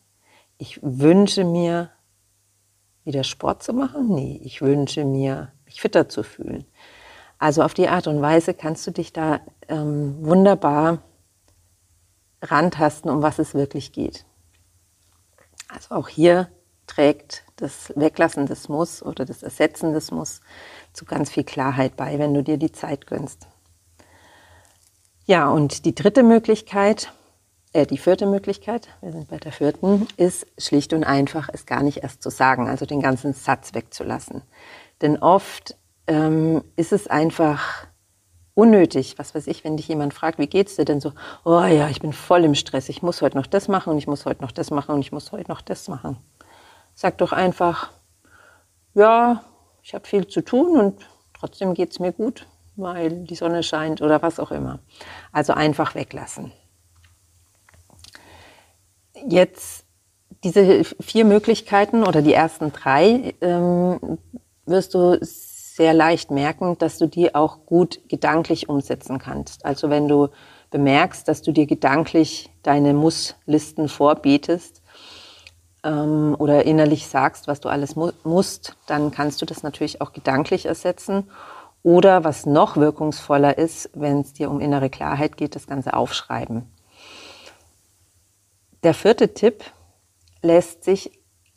Ich 0.57 0.81
wünsche 0.83 1.45
mir 1.45 1.91
wieder 3.07 3.25
Sport 3.25 3.63
zu 3.63 3.73
machen? 3.73 4.09
Nee, 4.15 4.41
ich 4.45 4.61
wünsche 4.61 5.05
mir, 5.05 5.53
mich 5.65 5.81
fitter 5.81 6.09
zu 6.09 6.23
fühlen. 6.23 6.67
Also 7.39 7.63
auf 7.63 7.75
die 7.75 7.89
Art 7.89 8.07
und 8.07 8.21
Weise 8.21 8.53
kannst 8.53 8.87
du 8.87 8.91
dich 8.91 9.13
da 9.13 9.41
ähm, 9.69 10.17
wunderbar 10.21 10.99
rantasten, 12.43 13.11
um 13.11 13.23
was 13.23 13.39
es 13.39 13.55
wirklich 13.55 13.93
geht. 13.93 14.25
Also 15.69 15.95
auch 15.95 16.09
hier 16.09 16.49
trägt 16.87 17.45
das 17.57 17.93
Weglassen 17.97 18.47
des 18.47 18.69
Muss 18.69 19.03
oder 19.03 19.25
das 19.25 19.43
Ersetzen 19.43 19.93
des 19.93 20.11
Muss 20.11 20.41
zu 20.93 21.05
ganz 21.05 21.31
viel 21.31 21.45
Klarheit 21.45 21.97
bei, 21.97 22.19
wenn 22.19 22.35
du 22.35 22.43
dir 22.43 22.57
die 22.57 22.73
Zeit 22.73 23.07
gönnst. 23.07 23.47
Ja, 25.25 25.51
und 25.51 25.85
die 25.85 25.95
dritte 25.95 26.23
Möglichkeit, 26.23 27.13
äh, 27.77 27.87
die 27.87 27.99
vierte 27.99 28.25
Möglichkeit, 28.25 28.89
wir 29.03 29.13
sind 29.13 29.29
bei 29.29 29.37
der 29.37 29.53
vierten, 29.53 30.09
ist 30.17 30.47
schlicht 30.57 30.95
und 30.95 31.05
einfach, 31.05 31.51
es 31.53 31.67
gar 31.67 31.83
nicht 31.83 31.99
erst 31.99 32.23
zu 32.23 32.31
sagen, 32.31 32.69
also 32.69 32.87
den 32.87 33.03
ganzen 33.03 33.35
Satz 33.35 33.75
wegzulassen. 33.75 34.43
Denn 35.03 35.19
oft 35.19 35.77
ähm, 36.07 36.65
ist 36.77 36.93
es 36.93 37.07
einfach 37.07 37.87
unnötig, 38.55 39.19
was 39.19 39.35
weiß 39.35 39.47
ich, 39.49 39.63
wenn 39.63 39.77
dich 39.77 39.89
jemand 39.89 40.15
fragt, 40.15 40.39
wie 40.39 40.47
geht's 40.47 40.77
dir 40.77 40.87
denn 40.87 41.03
so? 41.03 41.13
Oh 41.45 41.63
ja, 41.65 41.89
ich 41.89 42.01
bin 42.01 42.15
voll 42.15 42.45
im 42.45 42.55
Stress, 42.55 42.89
ich 42.89 43.03
muss 43.03 43.21
heute 43.21 43.37
noch 43.37 43.47
das 43.47 43.69
machen 43.69 43.91
und 43.91 43.99
ich 43.99 44.07
muss 44.07 44.25
heute 44.25 44.41
noch 44.41 44.53
das 44.53 44.71
machen 44.71 44.95
und 44.95 45.01
ich 45.01 45.13
muss 45.13 45.31
heute 45.31 45.51
noch 45.51 45.61
das 45.61 45.87
machen. 45.89 46.17
Sag 46.95 47.19
doch 47.19 47.33
einfach, 47.33 47.91
ja, 48.95 49.43
ich 49.83 49.93
habe 49.93 50.07
viel 50.07 50.27
zu 50.27 50.41
tun 50.41 50.81
und 50.81 51.07
trotzdem 51.39 51.75
geht's 51.75 51.99
mir 51.99 52.13
gut, 52.13 52.47
weil 52.77 53.11
die 53.11 53.35
Sonne 53.35 53.63
scheint 53.63 54.01
oder 54.01 54.23
was 54.23 54.41
auch 54.41 54.51
immer. 54.51 54.79
Also 55.31 55.53
einfach 55.53 55.95
weglassen. 55.95 56.53
Jetzt 59.27 59.85
diese 60.45 60.85
vier 60.85 61.25
Möglichkeiten 61.25 62.05
oder 62.05 62.23
die 62.23 62.35
ersten 62.35 62.73
drei 62.73 63.35
ähm, 63.41 64.19
wirst 64.67 64.95
du 64.95 65.19
sehr 65.21 65.95
leicht 65.95 66.31
merken, 66.31 66.79
dass 66.79 66.99
du 66.99 67.07
die 67.07 67.35
auch 67.35 67.67
gut 67.67 68.01
gedanklich 68.09 68.69
umsetzen 68.69 69.19
kannst. 69.19 69.65
Also 69.65 69.91
wenn 69.91 70.09
du 70.09 70.29
bemerkst, 70.71 71.29
dass 71.29 71.43
du 71.43 71.53
dir 71.53 71.67
gedanklich 71.67 72.51
deine 72.63 72.95
Muss-Listen 72.95 73.89
vorbetest 73.89 74.83
ähm, 75.85 76.35
oder 76.39 76.65
innerlich 76.65 77.07
sagst, 77.07 77.47
was 77.47 77.61
du 77.61 77.69
alles 77.69 77.97
mu 77.97 78.11
musst, 78.25 78.77
dann 78.87 79.11
kannst 79.11 79.43
du 79.43 79.47
das 79.47 79.63
natürlich 79.63 80.01
auch 80.01 80.13
gedanklich 80.13 80.67
ersetzen. 80.67 81.31
Oder 81.83 82.25
was 82.25 82.47
noch 82.47 82.77
wirkungsvoller 82.77 83.59
ist, 83.59 83.91
wenn 83.95 84.21
es 84.21 84.33
dir 84.33 84.51
um 84.51 84.61
innere 84.61 84.91
Klarheit 84.91 85.37
geht, 85.37 85.55
das 85.55 85.69
Ganze 85.69 85.95
aufschreiben. 85.95 86.67
Der 88.87 88.95
vierte 88.95 89.35
Tipp 89.35 89.65
lässt 90.43 90.85
sich 90.85 91.11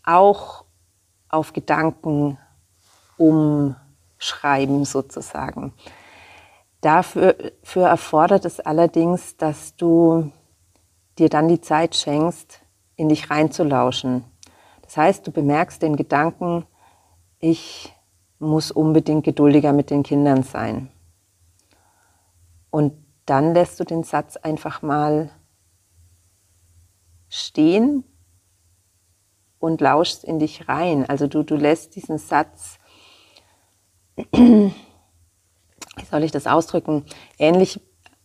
auch 0.04 0.66
auf 1.28 1.54
Gedanken 1.54 2.40
umschreiben 3.18 4.84
sozusagen. 4.84 5.74
Dafür 6.82 7.36
erfordert 7.76 8.46
es 8.46 8.60
allerdings, 8.60 9.38
dass 9.38 9.76
du 9.76 10.32
dir 11.20 11.30
dann 11.30 11.48
die 11.48 11.62
Zeit 11.62 11.96
schenkst, 11.96 12.62
in 12.96 13.10
dich 13.10 13.30
reinzulauschen. 13.30 14.24
Das 14.82 14.98
heißt, 14.98 15.28
du 15.28 15.32
bemerkst 15.32 15.84
den 15.84 15.98
Gedanken, 15.98 16.66
ich 17.38 17.94
muss 18.40 18.72
unbedingt 18.72 19.24
geduldiger 19.24 19.72
mit 19.72 19.92
den 19.92 20.02
Kindern 20.02 20.42
sein. 20.42 20.90
Und 22.72 22.94
dann 23.28 23.54
lässt 23.54 23.80
du 23.80 23.84
den 23.84 24.02
Satz 24.02 24.36
einfach 24.36 24.82
mal 24.82 25.30
stehen 27.30 28.04
und 29.60 29.82
lauschst 29.82 30.24
in 30.24 30.40
dich 30.40 30.68
rein. 30.68 31.08
Also 31.08 31.28
du, 31.28 31.44
du 31.44 31.56
lässt 31.56 31.96
diesen 31.96 32.18
Satz, 32.18 32.80
wie 34.32 34.72
soll 36.10 36.24
ich 36.24 36.32
das 36.32 36.48
ausdrücken, 36.48 37.06
ähnlich 37.38 37.80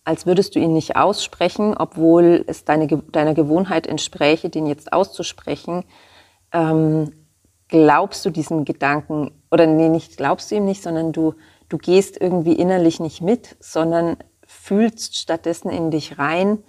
als 0.05 0.27
würdest 0.27 0.55
du 0.55 0.59
ihn 0.59 0.75
nicht 0.75 0.97
aussprechen, 0.97 1.75
obwohl 1.77 2.45
es 2.47 2.65
deine, 2.65 2.87
deiner 2.87 3.35
Gewohnheit 3.35 3.87
entspräche, 3.87 4.51
den 4.51 4.67
jetzt 4.67 4.93
auszusprechen. 4.93 5.85
Ähm, 6.53 7.11
glaubst 7.69 8.25
du 8.25 8.31
diesem 8.31 8.67
Gedanken, 8.67 9.31
oder 9.51 9.67
nee, 9.67 9.89
nicht 9.89 10.19
glaubst 10.19 10.51
du 10.51 10.57
ihm 10.57 10.67
nicht, 10.67 10.83
sondern 10.83 11.13
du, 11.13 11.35
du 11.71 11.79
gehst 11.79 12.21
irgendwie 12.21 12.53
innerlich 12.53 13.01
nicht 13.01 13.23
mit, 13.23 13.57
sondern 13.61 14.19
fühlst 14.47 15.17
stattdessen 15.17 15.71
in 15.71 15.91
dich 15.91 16.19
rein, 16.19 16.63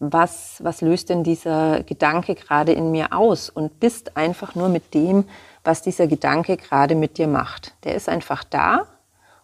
was, 0.00 0.56
was 0.64 0.80
löst 0.80 1.10
denn 1.10 1.22
dieser 1.22 1.82
Gedanke 1.84 2.34
gerade 2.34 2.72
in 2.72 2.90
mir 2.90 3.12
aus 3.12 3.50
und 3.50 3.78
bist 3.80 4.16
einfach 4.16 4.54
nur 4.54 4.70
mit 4.70 4.94
dem, 4.94 5.24
was 5.62 5.82
dieser 5.82 6.06
Gedanke 6.06 6.56
gerade 6.56 6.94
mit 6.94 7.18
dir 7.18 7.28
macht. 7.28 7.74
Der 7.84 7.94
ist 7.94 8.08
einfach 8.08 8.42
da 8.42 8.86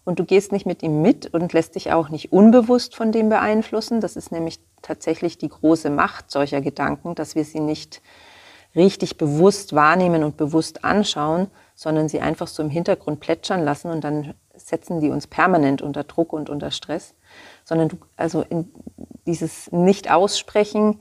und 0.04 0.18
du 0.18 0.24
gehst 0.24 0.52
nicht 0.52 0.64
mit 0.64 0.82
ihm 0.82 1.02
mit 1.02 1.32
und 1.34 1.52
lässt 1.52 1.74
dich 1.74 1.92
auch 1.92 2.08
nicht 2.08 2.32
unbewusst 2.32 2.96
von 2.96 3.12
dem 3.12 3.28
beeinflussen. 3.28 4.00
Das 4.00 4.16
ist 4.16 4.32
nämlich 4.32 4.58
tatsächlich 4.80 5.36
die 5.36 5.50
große 5.50 5.90
Macht 5.90 6.30
solcher 6.30 6.62
Gedanken, 6.62 7.14
dass 7.14 7.34
wir 7.34 7.44
sie 7.44 7.60
nicht 7.60 8.00
richtig 8.74 9.18
bewusst 9.18 9.74
wahrnehmen 9.74 10.24
und 10.24 10.38
bewusst 10.38 10.84
anschauen, 10.84 11.48
sondern 11.74 12.08
sie 12.08 12.20
einfach 12.20 12.46
so 12.46 12.62
im 12.62 12.70
Hintergrund 12.70 13.20
plätschern 13.20 13.62
lassen 13.62 13.90
und 13.90 14.02
dann 14.04 14.34
setzen 14.54 15.00
die 15.00 15.10
uns 15.10 15.26
permanent 15.26 15.82
unter 15.82 16.04
Druck 16.04 16.32
und 16.32 16.48
unter 16.48 16.70
Stress, 16.70 17.14
sondern 17.66 17.88
du, 17.88 17.98
also 18.16 18.44
dieses 19.26 19.70
Nicht-Aussprechen 19.72 21.00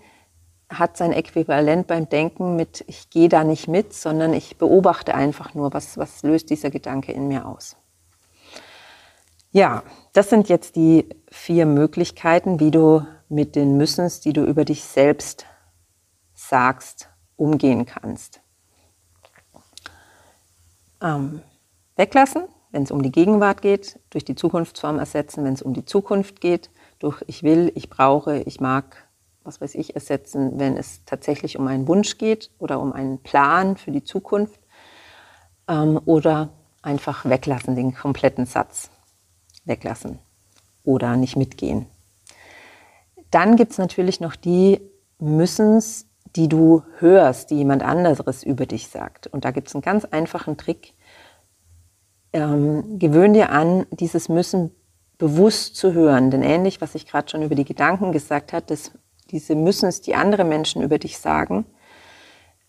hat 0.67 0.98
sein 0.98 1.13
Äquivalent 1.13 1.86
beim 1.86 2.10
Denken 2.10 2.55
mit, 2.55 2.84
ich 2.88 3.12
gehe 3.12 3.29
da 3.29 3.43
nicht 3.43 3.67
mit, 3.67 3.93
sondern 3.93 4.34
ich 4.34 4.57
beobachte 4.57 5.13
einfach 5.13 5.53
nur, 5.53 5.74
was, 5.74 5.98
was 5.98 6.24
löst 6.24 6.50
dieser 6.50 6.72
Gedanke 6.72 7.12
in 7.12 7.27
mir 7.27 7.48
aus. 7.48 7.77
Ja, 9.51 9.84
das 10.13 10.31
sind 10.31 10.50
jetzt 10.50 10.75
die 10.75 11.07
vier 11.29 11.67
Möglichkeiten, 11.67 12.60
wie 12.60 12.72
du 12.72 13.05
mit 13.29 13.55
den 13.55 13.77
Müssens, 13.77 14.19
die 14.19 14.34
du 14.34 14.43
über 14.43 14.65
dich 14.65 14.84
selbst 14.84 15.45
sagst, 16.34 17.10
umgehen 17.38 17.86
kannst. 17.86 18.41
Ähm, 21.00 21.43
weglassen, 21.95 22.45
wenn 22.75 22.84
es 22.84 22.91
um 22.91 23.01
die 23.01 23.12
Gegenwart 23.12 23.62
geht, 23.62 24.01
durch 24.10 24.25
die 24.25 24.36
Zukunftsform 24.36 25.00
ersetzen, 25.00 25.46
wenn 25.46 25.53
es 25.53 25.62
um 25.62 25.74
die 25.74 25.86
Zukunft 25.86 26.41
geht, 26.41 26.70
durch 27.00 27.24
ich 27.25 27.41
will, 27.41 27.72
ich 27.74 27.89
brauche, 27.89 28.39
ich 28.39 28.60
mag, 28.60 29.08
was 29.46 29.62
weiß 29.62 29.75
ich, 29.75 29.96
ersetzen, 29.96 30.60
wenn 30.60 30.75
es 30.75 31.05
tatsächlich 31.05 31.58
um 31.58 31.67
einen 31.67 31.88
Wunsch 31.88 32.17
geht 32.17 32.51
oder 32.60 32.82
um 32.82 32.91
einen 32.91 33.20
Plan 33.20 33.77
für 33.77 33.91
die 33.91 34.03
Zukunft 34.03 34.60
ähm, 35.70 36.01
oder 36.03 36.50
einfach 36.82 37.24
weglassen, 37.24 37.77
den 37.77 37.96
kompletten 37.96 38.46
Satz 38.46 38.89
weglassen 39.63 40.20
oder 40.84 41.15
nicht 41.15 41.38
mitgehen. 41.38 41.86
Dann 43.31 43.55
gibt 43.55 43.72
es 43.72 43.77
natürlich 43.77 44.20
noch 44.20 44.35
die 44.35 44.81
Müssens, 45.18 46.07
die 46.35 46.50
du 46.50 46.83
hörst, 46.98 47.51
die 47.51 47.55
jemand 47.55 47.83
anderes 47.83 48.44
über 48.44 48.66
dich 48.66 48.90
sagt. 48.90 49.27
Und 49.27 49.46
da 49.46 49.51
gibt 49.51 49.70
es 49.70 49.75
einen 49.75 49.81
ganz 49.81 50.03
einfachen 50.03 50.57
Trick. 50.57 50.94
Ähm, 52.35 53.00
gewöhn 53.00 53.33
dir 53.33 53.50
an, 53.50 53.85
dieses 53.91 54.27
Müssen 54.27 54.71
bewusst 55.17 55.77
zu 55.77 55.93
hören. 55.93 56.31
Denn 56.31 56.43
ähnlich, 56.43 56.81
was 56.81 56.93
ich 56.93 57.07
gerade 57.07 57.29
schon 57.29 57.43
über 57.43 57.55
die 57.55 57.63
Gedanken 57.63 58.11
gesagt 58.11 58.51
habe, 58.51 58.65
dass 58.65 58.91
diese 59.31 59.55
Müssens, 59.55 60.01
die 60.01 60.15
andere 60.15 60.43
Menschen 60.43 60.81
über 60.81 61.00
dich 61.00 61.17
sagen, 61.17 61.65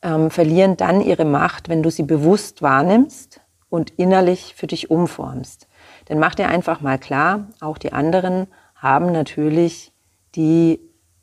ähm, 0.02 0.30
verlieren 0.30 0.76
dann 0.76 1.00
ihre 1.00 1.24
Macht, 1.24 1.68
wenn 1.68 1.82
du 1.82 1.90
sie 1.90 2.04
bewusst 2.04 2.62
wahrnimmst 2.62 3.40
und 3.68 3.90
innerlich 3.90 4.54
für 4.54 4.68
dich 4.68 4.88
umformst. 4.88 5.66
Denn 6.08 6.20
mach 6.20 6.36
dir 6.36 6.46
einfach 6.46 6.80
mal 6.80 7.00
klar, 7.00 7.48
auch 7.60 7.78
die 7.78 7.92
anderen 7.92 8.46
haben 8.76 9.10
natürlich 9.10 9.92
die 10.36 10.78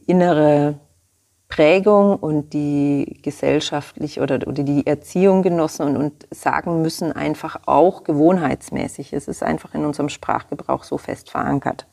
innere 0.05 0.81
Prägung 1.53 2.15
und 2.15 2.51
die 2.53 3.19
gesellschaftlich 3.21 4.19
oder, 4.19 4.47
oder 4.47 4.63
die 4.63 4.87
Erziehung 4.87 5.43
genossen 5.43 5.85
und, 5.85 5.97
und 5.97 6.27
sagen 6.31 6.81
müssen 6.81 7.11
einfach 7.11 7.59
auch 7.67 8.03
gewohnheitsmäßig. 8.03 9.13
Es 9.13 9.27
ist 9.27 9.43
einfach 9.43 9.75
in 9.75 9.85
unserem 9.85 10.09
Sprachgebrauch 10.09 10.83
so 10.83 10.97
fest 10.97 11.29
verankert. 11.29 11.85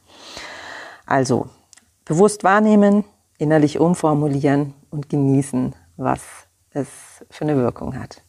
Also 1.05 1.51
bewusst 2.07 2.42
wahrnehmen, 2.42 3.05
innerlich 3.37 3.79
umformulieren 3.79 4.73
und 4.88 5.11
genießen, 5.11 5.75
was 5.99 6.23
es 6.70 6.88
für 7.29 7.44
eine 7.44 7.57
Wirkung 7.57 8.01
hat. 8.01 8.23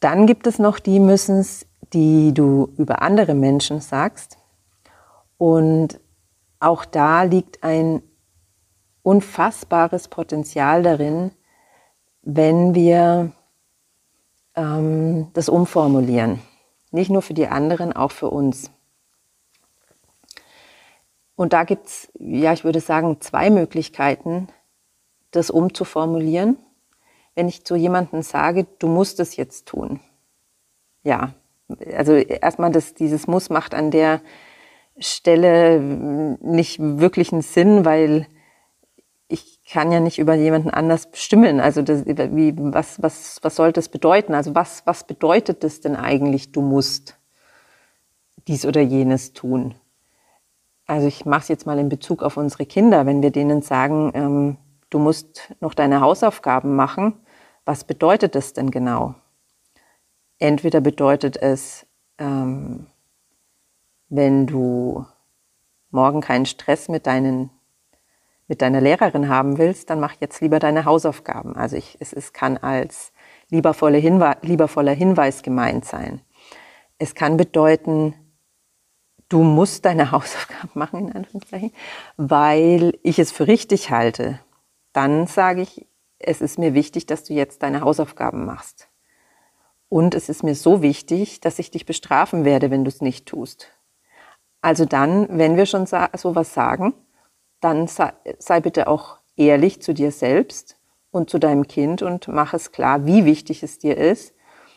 Dann 0.00 0.26
gibt 0.26 0.46
es 0.46 0.58
noch 0.58 0.80
die 0.80 1.00
Müssens, 1.00 1.64
die 1.94 2.34
du 2.34 2.74
über 2.76 3.00
andere 3.00 3.32
Menschen 3.32 3.80
sagst. 3.80 4.36
Und 5.38 5.98
auch 6.60 6.84
da 6.84 7.22
liegt 7.22 7.64
ein 7.64 8.02
unfassbares 9.02 10.08
Potenzial 10.08 10.82
darin, 10.82 11.32
wenn 12.22 12.74
wir 12.74 13.32
ähm, 14.54 15.28
das 15.32 15.48
umformulieren. 15.48 16.40
Nicht 16.90 17.10
nur 17.10 17.22
für 17.22 17.34
die 17.34 17.48
anderen, 17.48 17.92
auch 17.92 18.12
für 18.12 18.28
uns. 18.28 18.70
Und 21.34 21.52
da 21.52 21.64
gibt 21.64 21.86
es, 21.86 22.12
ja, 22.18 22.52
ich 22.52 22.64
würde 22.64 22.80
sagen, 22.80 23.20
zwei 23.20 23.50
Möglichkeiten, 23.50 24.48
das 25.30 25.50
umzuformulieren. 25.50 26.58
Wenn 27.34 27.48
ich 27.48 27.64
zu 27.64 27.74
jemandem 27.74 28.22
sage, 28.22 28.66
du 28.78 28.86
musst 28.86 29.18
es 29.18 29.36
jetzt 29.36 29.66
tun. 29.66 30.00
Ja, 31.02 31.32
also 31.96 32.12
erstmal, 32.12 32.70
dass 32.70 32.94
dieses 32.94 33.26
Muss 33.26 33.48
macht 33.48 33.74
an 33.74 33.90
der 33.90 34.20
Stelle 34.98 35.80
nicht 35.80 36.78
wirklich 36.78 37.32
einen 37.32 37.40
Sinn, 37.42 37.86
weil 37.86 38.26
kann 39.72 39.90
ja 39.90 40.00
nicht 40.00 40.18
über 40.18 40.34
jemanden 40.34 40.70
anders 40.70 41.10
bestimmen. 41.10 41.58
Also 41.58 41.82
das, 41.82 42.04
wie, 42.06 42.54
was, 42.56 43.00
was, 43.02 43.38
was 43.42 43.56
soll 43.56 43.72
das 43.72 43.88
bedeuten? 43.88 44.34
Also 44.34 44.54
was, 44.54 44.82
was 44.86 45.04
bedeutet 45.04 45.64
das 45.64 45.80
denn 45.80 45.96
eigentlich, 45.96 46.52
du 46.52 46.60
musst 46.60 47.18
dies 48.48 48.66
oder 48.66 48.82
jenes 48.82 49.32
tun? 49.32 49.74
Also 50.86 51.06
ich 51.06 51.24
mache 51.24 51.42
es 51.42 51.48
jetzt 51.48 51.66
mal 51.66 51.78
in 51.78 51.88
Bezug 51.88 52.22
auf 52.22 52.36
unsere 52.36 52.66
Kinder. 52.66 53.06
Wenn 53.06 53.22
wir 53.22 53.30
denen 53.30 53.62
sagen, 53.62 54.12
ähm, 54.14 54.56
du 54.90 54.98
musst 54.98 55.54
noch 55.60 55.72
deine 55.72 56.02
Hausaufgaben 56.02 56.76
machen, 56.76 57.14
was 57.64 57.84
bedeutet 57.84 58.34
das 58.34 58.52
denn 58.52 58.70
genau? 58.70 59.14
Entweder 60.38 60.80
bedeutet 60.80 61.36
es, 61.36 61.86
ähm, 62.18 62.88
wenn 64.08 64.46
du 64.46 65.06
morgen 65.90 66.20
keinen 66.20 66.46
Stress 66.46 66.88
mit 66.88 67.06
deinen 67.06 67.50
mit 68.52 68.60
deiner 68.60 68.82
Lehrerin 68.82 69.30
haben 69.30 69.56
willst, 69.56 69.88
dann 69.88 69.98
mach 69.98 70.16
jetzt 70.20 70.42
lieber 70.42 70.58
deine 70.58 70.84
Hausaufgaben. 70.84 71.56
Also 71.56 71.74
ich, 71.76 71.96
es, 72.00 72.12
es 72.12 72.34
kann 72.34 72.58
als 72.58 73.10
liebervoller 73.48 73.96
Hinweis, 73.96 74.36
liebervoller 74.42 74.92
Hinweis 74.92 75.42
gemeint 75.42 75.86
sein. 75.86 76.20
Es 76.98 77.14
kann 77.14 77.38
bedeuten, 77.38 78.12
du 79.30 79.42
musst 79.42 79.86
deine 79.86 80.10
Hausaufgaben 80.12 80.68
machen, 80.74 81.08
in 81.08 81.12
Anführungszeichen, 81.14 81.72
weil 82.18 82.98
ich 83.02 83.18
es 83.18 83.32
für 83.32 83.46
richtig 83.46 83.90
halte. 83.90 84.38
Dann 84.92 85.26
sage 85.26 85.62
ich, 85.62 85.86
es 86.18 86.42
ist 86.42 86.58
mir 86.58 86.74
wichtig, 86.74 87.06
dass 87.06 87.24
du 87.24 87.32
jetzt 87.32 87.62
deine 87.62 87.80
Hausaufgaben 87.80 88.44
machst. 88.44 88.90
Und 89.88 90.14
es 90.14 90.28
ist 90.28 90.42
mir 90.42 90.56
so 90.56 90.82
wichtig, 90.82 91.40
dass 91.40 91.58
ich 91.58 91.70
dich 91.70 91.86
bestrafen 91.86 92.44
werde, 92.44 92.70
wenn 92.70 92.84
du 92.84 92.90
es 92.90 93.00
nicht 93.00 93.24
tust. 93.24 93.68
Also 94.60 94.84
dann, 94.84 95.38
wenn 95.38 95.56
wir 95.56 95.64
schon 95.64 95.86
sowas 95.86 96.52
sagen, 96.52 96.92
dann 97.62 97.86
sei, 97.86 98.12
sei 98.38 98.60
bitte 98.60 98.88
auch 98.88 99.18
ehrlich 99.36 99.80
zu 99.80 99.94
dir 99.94 100.12
selbst 100.12 100.76
und 101.10 101.30
zu 101.30 101.38
deinem 101.38 101.66
Kind 101.66 102.02
und 102.02 102.28
mach 102.28 102.52
es 102.52 102.72
klar, 102.72 103.06
wie 103.06 103.24
wichtig 103.24 103.62
es 103.62 103.78
dir 103.78 103.96
ist 103.96 104.34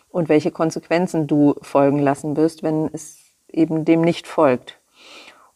und 0.09 0.29
welche 0.29 0.51
Konsequenzen 0.51 1.27
du 1.27 1.55
folgen 1.61 1.99
lassen 1.99 2.37
wirst, 2.37 2.63
wenn 2.63 2.89
es 2.93 3.17
eben 3.49 3.83
dem 3.83 4.01
nicht 4.01 4.27
folgt. 4.27 4.79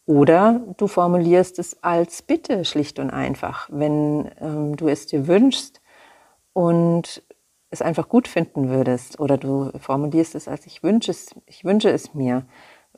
Oder 0.05 0.61
du 0.77 0.87
formulierst 0.87 1.59
es 1.59 1.83
als 1.83 2.23
Bitte 2.23 2.65
schlicht 2.65 2.97
und 2.97 3.11
einfach, 3.11 3.69
wenn 3.71 4.31
ähm, 4.41 4.75
du 4.75 4.87
es 4.87 5.05
dir 5.05 5.27
wünschst 5.27 5.81
und 6.53 7.21
es 7.69 7.83
einfach 7.83 8.09
gut 8.09 8.27
finden 8.27 8.69
würdest 8.69 9.19
oder 9.19 9.37
du 9.37 9.71
formulierst 9.77 10.33
es 10.33 10.47
als 10.47 10.65
ich 10.65 10.81
wünsche 10.81 11.11
es, 11.11 11.35
ich 11.45 11.63
wünsche 11.63 11.91
es 11.91 12.15
mir. 12.15 12.45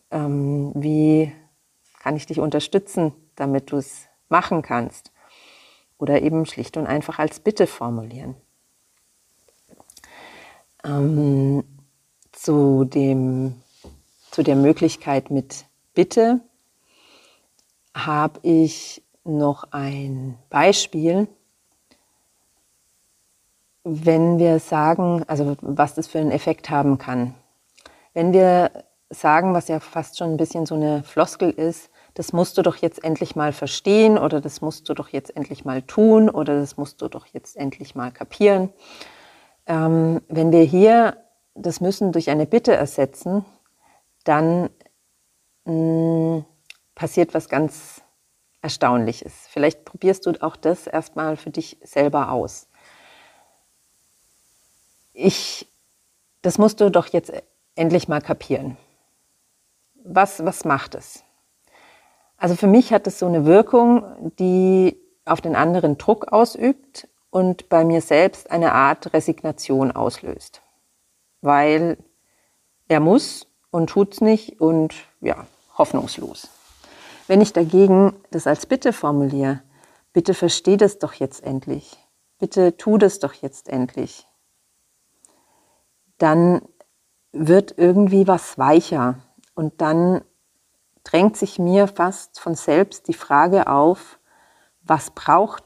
Ähm, 0.09 0.71
wie 0.75 1.33
kann 1.99 2.15
ich 2.15 2.25
dich 2.25 2.39
unterstützen, 2.39 3.11
damit 3.35 3.71
du 3.71 3.77
es 3.77 4.07
machen 4.31 4.61
kannst? 4.61 5.11
Oder 5.97 6.21
eben 6.21 6.45
schlicht 6.45 6.77
und 6.77 6.87
einfach 6.87 7.19
als 7.19 7.39
Bitte 7.39 7.67
formulieren. 7.67 8.35
Ähm, 10.83 11.63
zu, 12.31 12.85
dem, 12.85 13.61
zu 14.31 14.41
der 14.41 14.55
Möglichkeit 14.55 15.29
mit 15.29 15.65
Bitte 15.93 16.39
habe 17.93 18.39
ich 18.41 19.03
noch 19.23 19.71
ein 19.71 20.37
Beispiel, 20.49 21.27
wenn 23.83 24.39
wir 24.39 24.59
sagen, 24.59 25.23
also 25.27 25.55
was 25.61 25.93
das 25.93 26.07
für 26.07 26.19
einen 26.19 26.31
Effekt 26.31 26.69
haben 26.69 26.97
kann. 26.97 27.35
Wenn 28.13 28.33
wir 28.33 28.71
sagen, 29.11 29.53
was 29.53 29.67
ja 29.67 29.79
fast 29.79 30.17
schon 30.17 30.31
ein 30.31 30.37
bisschen 30.37 30.65
so 30.65 30.75
eine 30.75 31.03
Floskel 31.03 31.51
ist, 31.51 31.90
das 32.13 32.33
musst 32.33 32.57
du 32.57 32.61
doch 32.61 32.75
jetzt 32.77 33.03
endlich 33.03 33.35
mal 33.35 33.53
verstehen 33.53 34.17
oder 34.17 34.41
das 34.41 34.61
musst 34.61 34.89
du 34.89 34.93
doch 34.93 35.09
jetzt 35.09 35.35
endlich 35.35 35.65
mal 35.65 35.81
tun 35.81 36.29
oder 36.29 36.59
das 36.59 36.77
musst 36.77 37.01
du 37.01 37.07
doch 37.07 37.25
jetzt 37.27 37.55
endlich 37.55 37.95
mal 37.95 38.11
kapieren. 38.11 38.73
Ähm, 39.65 40.21
wenn 40.27 40.51
wir 40.51 40.63
hier 40.63 41.17
das 41.55 41.81
Müssen 41.81 42.11
durch 42.11 42.29
eine 42.29 42.45
Bitte 42.45 42.73
ersetzen, 42.73 43.45
dann 44.23 44.69
mh, 45.65 45.73
mm, 45.73 46.45
passiert 46.95 47.33
was 47.33 47.49
ganz 47.49 48.01
Erstaunliches. 48.61 49.47
Vielleicht 49.49 49.85
probierst 49.85 50.25
du 50.25 50.33
auch 50.41 50.55
das 50.55 50.85
erstmal 50.85 51.35
für 51.35 51.49
dich 51.49 51.77
selber 51.81 52.31
aus. 52.31 52.67
Ich, 55.13 55.67
das 56.43 56.59
musst 56.59 56.79
du 56.79 56.91
doch 56.91 57.07
jetzt 57.07 57.31
endlich 57.75 58.07
mal 58.07 58.21
kapieren. 58.21 58.77
Was, 60.03 60.45
was 60.45 60.63
macht 60.63 60.93
es? 60.93 61.23
Also 62.41 62.55
für 62.55 62.65
mich 62.65 62.91
hat 62.91 63.05
es 63.05 63.19
so 63.19 63.27
eine 63.27 63.45
Wirkung, 63.45 64.03
die 64.39 64.99
auf 65.25 65.41
den 65.41 65.55
anderen 65.55 65.99
Druck 65.99 66.29
ausübt 66.33 67.07
und 67.29 67.69
bei 67.69 67.85
mir 67.85 68.01
selbst 68.01 68.49
eine 68.49 68.71
Art 68.73 69.13
Resignation 69.13 69.91
auslöst. 69.91 70.63
Weil 71.41 71.99
er 72.87 72.99
muss 72.99 73.45
und 73.69 73.91
tut's 73.91 74.21
nicht 74.21 74.59
und 74.59 74.95
ja, 75.19 75.45
hoffnungslos. 75.77 76.49
Wenn 77.27 77.41
ich 77.41 77.53
dagegen 77.53 78.13
das 78.31 78.47
als 78.47 78.65
Bitte 78.65 78.91
formuliere, 78.91 79.61
bitte 80.11 80.33
versteh 80.33 80.77
das 80.77 80.97
doch 80.97 81.13
jetzt 81.13 81.43
endlich, 81.43 81.95
bitte 82.39 82.75
tu 82.75 82.97
das 82.97 83.19
doch 83.19 83.35
jetzt 83.35 83.69
endlich, 83.69 84.25
dann 86.17 86.63
wird 87.33 87.75
irgendwie 87.77 88.27
was 88.27 88.57
weicher 88.57 89.19
und 89.53 89.79
dann 89.79 90.21
drängt 91.03 91.37
sich 91.37 91.59
mir 91.59 91.87
fast 91.87 92.39
von 92.39 92.55
selbst 92.55 93.07
die 93.07 93.13
Frage 93.13 93.67
auf, 93.67 94.19
was 94.83 95.11
braucht 95.11 95.63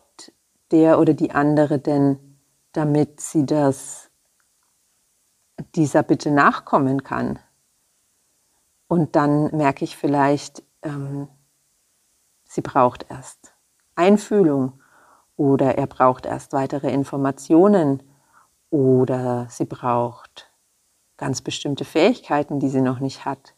der 0.71 0.99
oder 0.99 1.13
die 1.13 1.31
andere 1.31 1.79
denn, 1.79 2.39
damit 2.73 3.21
sie 3.21 3.45
das 3.45 4.09
dieser 5.75 6.03
Bitte 6.03 6.31
nachkommen 6.31 7.03
kann? 7.03 7.39
Und 8.87 9.15
dann 9.15 9.55
merke 9.55 9.83
ich 9.83 9.97
vielleicht, 9.97 10.63
ähm, 10.83 11.27
sie 12.43 12.61
braucht 12.61 13.05
erst 13.09 13.53
Einfühlung 13.95 14.79
oder 15.37 15.77
er 15.77 15.87
braucht 15.87 16.25
erst 16.25 16.53
weitere 16.53 16.91
Informationen 16.91 18.03
oder 18.69 19.47
sie 19.49 19.65
braucht 19.65 20.51
ganz 21.17 21.41
bestimmte 21.41 21.85
Fähigkeiten, 21.85 22.59
die 22.59 22.69
sie 22.69 22.81
noch 22.81 22.99
nicht 22.99 23.25
hat 23.25 23.54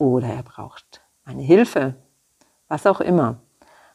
oder 0.00 0.28
er 0.28 0.42
braucht 0.42 1.02
eine 1.24 1.42
Hilfe, 1.42 1.94
was 2.68 2.86
auch 2.86 3.00
immer. 3.00 3.40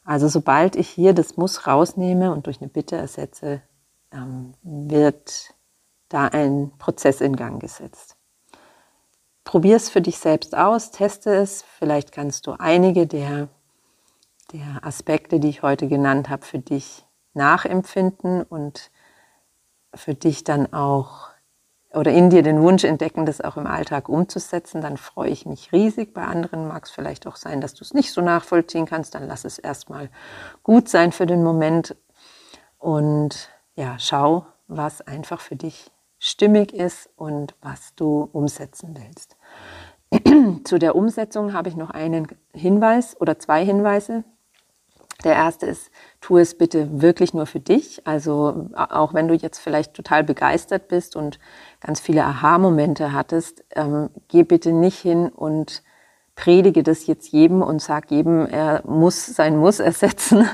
Also 0.06 0.28
sobald 0.28 0.76
ich 0.76 0.88
hier 0.88 1.14
das 1.14 1.36
Muss 1.36 1.66
rausnehme 1.66 2.32
und 2.32 2.46
durch 2.46 2.62
eine 2.62 2.70
Bitte 2.70 2.96
ersetze, 2.96 3.64
ähm, 4.12 4.54
wird 4.62 5.56
da 6.10 6.28
ein 6.28 6.72
Prozess 6.78 7.22
in 7.22 7.36
Gang 7.36 7.60
gesetzt. 7.60 8.16
Probier 9.44 9.76
es 9.76 9.90
für 9.90 10.02
dich 10.02 10.20
selbst 10.20 10.56
aus, 10.56 10.92
teste 10.92 11.34
es. 11.34 11.64
Vielleicht 11.64 12.12
kannst 12.12 12.46
du 12.46 12.52
einige 12.52 13.08
der, 13.08 13.48
der 14.54 14.86
Aspekte, 14.86 15.40
die 15.40 15.50
ich 15.50 15.64
heute 15.64 15.88
genannt 15.88 16.30
habe, 16.30 16.46
für 16.46 16.60
dich 16.60 17.04
nachempfinden 17.34 18.44
und 18.44 18.92
für 19.96 20.14
dich 20.14 20.44
dann 20.44 20.72
auch 20.72 21.30
oder 21.96 22.12
in 22.12 22.30
dir 22.30 22.44
den 22.44 22.62
Wunsch 22.62 22.84
entdecken, 22.84 23.26
das 23.26 23.42
auch 23.42 23.58
im 23.58 23.68
Alltag 23.68 24.10
umzusetzen, 24.10 24.82
dann 24.82 24.98
freue 24.98 25.30
ich 25.30 25.46
mich 25.46 25.72
riesig. 25.72 26.14
Bei 26.14 26.26
anderen 26.26 26.68
mag 26.68 26.86
es 26.86 26.92
vielleicht 26.92 27.26
auch 27.26 27.38
sein, 27.38 27.62
dass 27.62 27.74
du 27.74 27.84
es 27.84 27.94
nicht 27.94 28.12
so 28.12 28.22
nachvollziehen 28.22 28.86
kannst. 28.86 29.16
Dann 29.16 29.28
lass 29.28 29.46
es 29.46 29.58
erstmal 29.58 30.10
gut 30.64 30.90
sein 30.90 31.12
für 31.12 31.26
den 31.26 31.44
Moment 31.44 31.96
und 32.78 33.50
ja, 33.76 33.96
schau, 33.98 34.46
was 34.68 35.02
einfach 35.02 35.42
für 35.42 35.56
dich 35.56 35.92
stimmig 36.20 36.74
ist 36.74 37.10
und 37.16 37.56
was 37.62 37.96
du 37.96 38.30
umsetzen 38.32 38.98
willst. 38.98 39.38
Zu 40.64 40.80
der 40.80 40.96
Umsetzung 40.96 41.54
habe 41.54 41.70
ich 41.70 41.76
noch 41.76 41.92
einen 41.92 42.28
Hinweis 42.54 43.20
oder 43.20 43.40
zwei 43.40 43.66
Hinweise. 43.66 44.24
Der 45.26 45.34
erste 45.34 45.66
ist, 45.66 45.90
tu 46.22 46.38
es 46.38 46.56
bitte 46.56 47.02
wirklich 47.02 47.34
nur 47.34 47.48
für 47.48 47.60
dich. 47.60 48.06
Also 48.06 48.70
auch 48.76 49.16
wenn 49.16 49.28
du 49.28 49.34
jetzt 49.34 49.58
vielleicht 49.58 49.96
total 49.96 50.24
begeistert 50.24 50.88
bist 50.88 51.16
und 51.16 51.40
ganz 51.82 52.00
viele 52.00 52.24
Aha-Momente 52.24 53.12
hattest, 53.12 53.66
ähm, 53.76 54.12
geh 54.28 54.44
bitte 54.44 54.72
nicht 54.72 55.00
hin 55.00 55.30
und 55.30 55.82
predige 56.36 56.84
das 56.84 57.08
jetzt 57.08 57.30
jedem 57.32 57.64
und 57.64 57.82
sag 57.82 58.12
jedem, 58.12 58.46
er 58.46 58.84
muss 58.86 59.26
sein 59.26 59.58
Muss 59.58 59.80
ersetzen, 59.92 60.48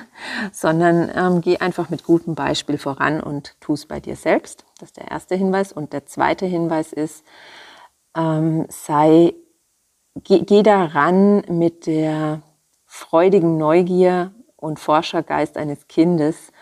sondern 0.54 1.12
ähm, 1.14 1.42
geh 1.42 1.58
einfach 1.58 1.90
mit 1.90 2.06
gutem 2.06 2.34
Beispiel 2.34 2.78
voran 2.78 3.22
und 3.22 3.60
tu 3.60 3.74
es 3.74 3.86
bei 3.86 4.00
dir 4.00 4.16
selbst. 4.16 4.66
Das 4.80 4.90
ist 4.90 4.98
der 4.98 5.12
erste 5.12 5.36
Hinweis. 5.36 5.74
Und 5.74 5.92
der 5.92 6.06
zweite 6.06 6.46
Hinweis 6.46 6.94
ist, 6.94 7.26
ähm, 8.16 8.68
sei, 8.70 9.34
geh, 10.16 10.40
geh 10.40 10.64
daran 10.64 11.44
mit 11.50 11.88
der 11.88 12.42
freudigen 12.86 13.58
Neugier 13.58 14.32
und 14.62 14.80
Forschergeist 14.80 15.58
eines 15.58 15.88
Kindes. 15.89 16.54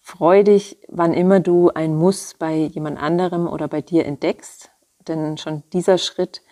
Freu 0.00 0.44
dich, 0.44 0.78
wann 0.86 1.12
immer 1.12 1.40
du 1.40 1.70
ein 1.70 1.96
Muss 1.96 2.34
bei 2.34 2.54
jemand 2.54 3.02
anderem 3.02 3.48
oder 3.48 3.66
bei 3.66 3.80
dir 3.80 4.06
entdeckst, 4.06 4.70
denn 5.08 5.36
schon 5.38 5.64
dieser 5.72 5.98
Schritt 5.98 6.42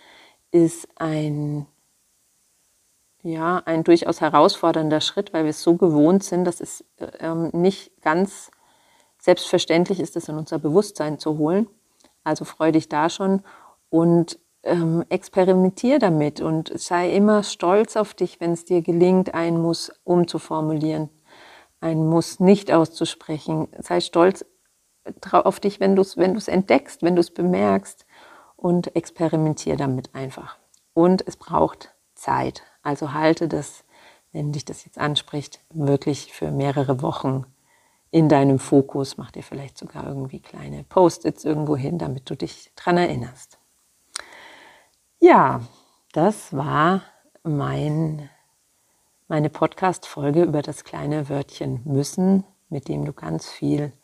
ist 0.50 0.88
ein, 0.96 1.66
ja, 3.22 3.62
ein 3.64 3.84
durchaus 3.84 4.20
herausfordernder 4.20 5.00
Schritt, 5.00 5.32
weil 5.32 5.44
wir 5.44 5.50
es 5.50 5.62
so 5.62 5.76
gewohnt 5.76 6.24
sind, 6.24 6.44
dass 6.44 6.60
es 6.60 6.84
ähm, 7.20 7.50
nicht 7.52 8.00
ganz 8.02 8.50
selbstverständlich 9.18 10.00
ist, 10.00 10.16
es 10.16 10.28
in 10.28 10.36
unser 10.36 10.58
Bewusstsein 10.58 11.18
zu 11.18 11.38
holen. 11.38 11.68
Also 12.24 12.44
freu 12.44 12.72
dich 12.72 12.88
da 12.88 13.10
schon 13.10 13.42
und 13.90 14.38
ähm, 14.64 15.04
experimentier 15.08 15.98
damit 15.98 16.40
und 16.40 16.72
sei 16.78 17.10
immer 17.10 17.42
stolz 17.42 17.96
auf 17.96 18.14
dich, 18.14 18.40
wenn 18.40 18.52
es 18.52 18.64
dir 18.64 18.82
gelingt, 18.82 19.34
ein 19.34 19.60
Muss 19.60 19.92
umzuformulieren, 20.04 21.10
ein 21.80 22.06
Muss 22.06 22.40
nicht 22.40 22.72
auszusprechen. 22.72 23.68
Sei 23.78 24.00
stolz 24.00 24.44
auf 25.30 25.60
dich, 25.60 25.80
wenn 25.80 25.96
du 25.96 26.02
es 26.02 26.16
wenn 26.16 26.36
entdeckst, 26.48 27.02
wenn 27.02 27.14
du 27.14 27.20
es 27.20 27.30
bemerkst 27.30 28.06
und 28.56 28.96
experimentier 28.96 29.76
damit 29.76 30.14
einfach. 30.14 30.56
Und 30.94 31.26
es 31.26 31.36
braucht 31.36 31.94
Zeit. 32.14 32.62
Also 32.82 33.12
halte 33.12 33.48
das, 33.48 33.84
wenn 34.32 34.52
dich 34.52 34.64
das 34.64 34.84
jetzt 34.84 34.98
anspricht, 34.98 35.60
wirklich 35.70 36.32
für 36.32 36.50
mehrere 36.50 37.02
Wochen 37.02 37.44
in 38.10 38.28
deinem 38.28 38.58
Fokus. 38.58 39.18
Mach 39.18 39.30
dir 39.30 39.42
vielleicht 39.42 39.76
sogar 39.76 40.06
irgendwie 40.06 40.40
kleine 40.40 40.84
Post-its 40.84 41.44
irgendwo 41.44 41.76
hin, 41.76 41.98
damit 41.98 42.30
du 42.30 42.36
dich 42.36 42.70
dran 42.76 42.96
erinnerst. 42.96 43.58
Ja, 45.26 45.62
das 46.12 46.54
war 46.54 47.00
mein, 47.44 48.28
meine 49.26 49.48
Podcast-Folge 49.48 50.42
über 50.42 50.60
das 50.60 50.84
kleine 50.84 51.30
Wörtchen 51.30 51.80
müssen, 51.86 52.44
mit 52.68 52.88
dem 52.88 53.06
du 53.06 53.14
ganz 53.14 53.48
viel 53.48 53.94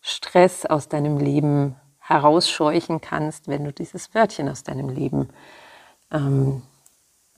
Stress 0.00 0.64
aus 0.64 0.88
deinem 0.88 1.18
Leben 1.18 1.74
herausscheuchen 1.98 3.00
kannst, 3.00 3.48
wenn 3.48 3.64
du 3.64 3.72
dieses 3.72 4.14
Wörtchen 4.14 4.48
aus 4.48 4.62
deinem 4.62 4.88
Leben 4.88 5.30
ähm, 6.12 6.62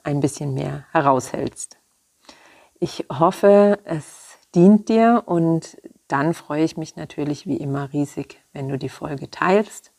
ein 0.04 0.20
bisschen 0.20 0.52
mehr 0.52 0.84
heraushältst. 0.92 1.78
Ich 2.78 3.06
hoffe, 3.10 3.78
es 3.84 4.36
dient 4.54 4.90
dir 4.90 5.22
und 5.24 5.78
dann 6.08 6.34
freue 6.34 6.62
ich 6.62 6.76
mich 6.76 6.96
natürlich 6.96 7.46
wie 7.46 7.56
immer 7.56 7.90
riesig, 7.90 8.44
wenn 8.52 8.68
du 8.68 8.76
die 8.76 8.90
Folge 8.90 9.30
teilst 9.30 9.92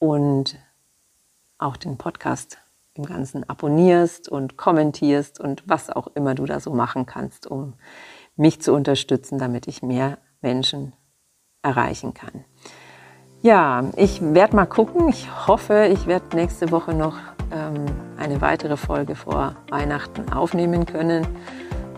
und 0.00 0.58
auch 1.58 1.76
den 1.76 1.96
Podcast 1.96 2.58
im 2.94 3.04
Ganzen 3.04 3.48
abonnierst 3.48 4.28
und 4.28 4.56
kommentierst 4.56 5.40
und 5.40 5.62
was 5.66 5.90
auch 5.90 6.08
immer 6.14 6.34
du 6.34 6.46
da 6.46 6.60
so 6.60 6.72
machen 6.72 7.06
kannst, 7.06 7.46
um 7.46 7.74
mich 8.36 8.60
zu 8.60 8.72
unterstützen, 8.72 9.38
damit 9.38 9.66
ich 9.66 9.82
mehr 9.82 10.18
Menschen 10.40 10.92
erreichen 11.62 12.14
kann. 12.14 12.44
Ja, 13.42 13.84
ich 13.96 14.20
werde 14.22 14.56
mal 14.56 14.66
gucken. 14.66 15.08
Ich 15.08 15.28
hoffe, 15.46 15.88
ich 15.92 16.06
werde 16.06 16.34
nächste 16.34 16.70
Woche 16.70 16.94
noch 16.94 17.16
ähm, 17.52 17.86
eine 18.16 18.40
weitere 18.40 18.76
Folge 18.76 19.14
vor 19.14 19.56
Weihnachten 19.70 20.32
aufnehmen 20.32 20.86
können. 20.86 21.26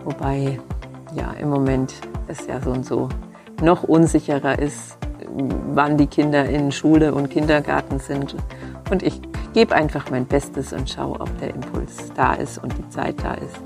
Wobei 0.03 0.59
ja 1.15 1.31
im 1.33 1.49
Moment 1.49 1.93
es 2.27 2.45
ja 2.47 2.61
so 2.61 2.71
und 2.71 2.85
so 2.85 3.09
noch 3.61 3.83
unsicherer 3.83 4.59
ist, 4.59 4.97
wann 5.73 5.97
die 5.97 6.07
Kinder 6.07 6.45
in 6.45 6.71
Schule 6.71 7.13
und 7.13 7.29
Kindergarten 7.29 7.99
sind. 7.99 8.35
Und 8.89 9.03
ich 9.03 9.21
gebe 9.53 9.75
einfach 9.75 10.09
mein 10.09 10.25
Bestes 10.25 10.73
und 10.73 10.89
schaue, 10.89 11.19
ob 11.19 11.37
der 11.39 11.53
Impuls 11.53 12.11
da 12.15 12.33
ist 12.33 12.57
und 12.63 12.77
die 12.77 12.89
Zeit 12.89 13.15
da 13.23 13.33
ist. 13.35 13.57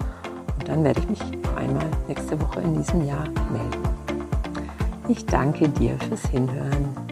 Und 0.60 0.67
dann 0.67 0.84
werde 0.84 1.00
ich 1.02 1.10
mich 1.10 1.22
einmal 1.56 1.86
nächste 2.08 2.39
Woche 2.41 2.62
in 2.62 2.76
diesem 2.76 3.06
Jahr 3.06 3.28
melden. 3.52 3.84
Ich 5.08 5.26
danke 5.26 5.67
dir 5.67 5.98
fürs 6.08 6.26
Hinhören. 6.28 7.03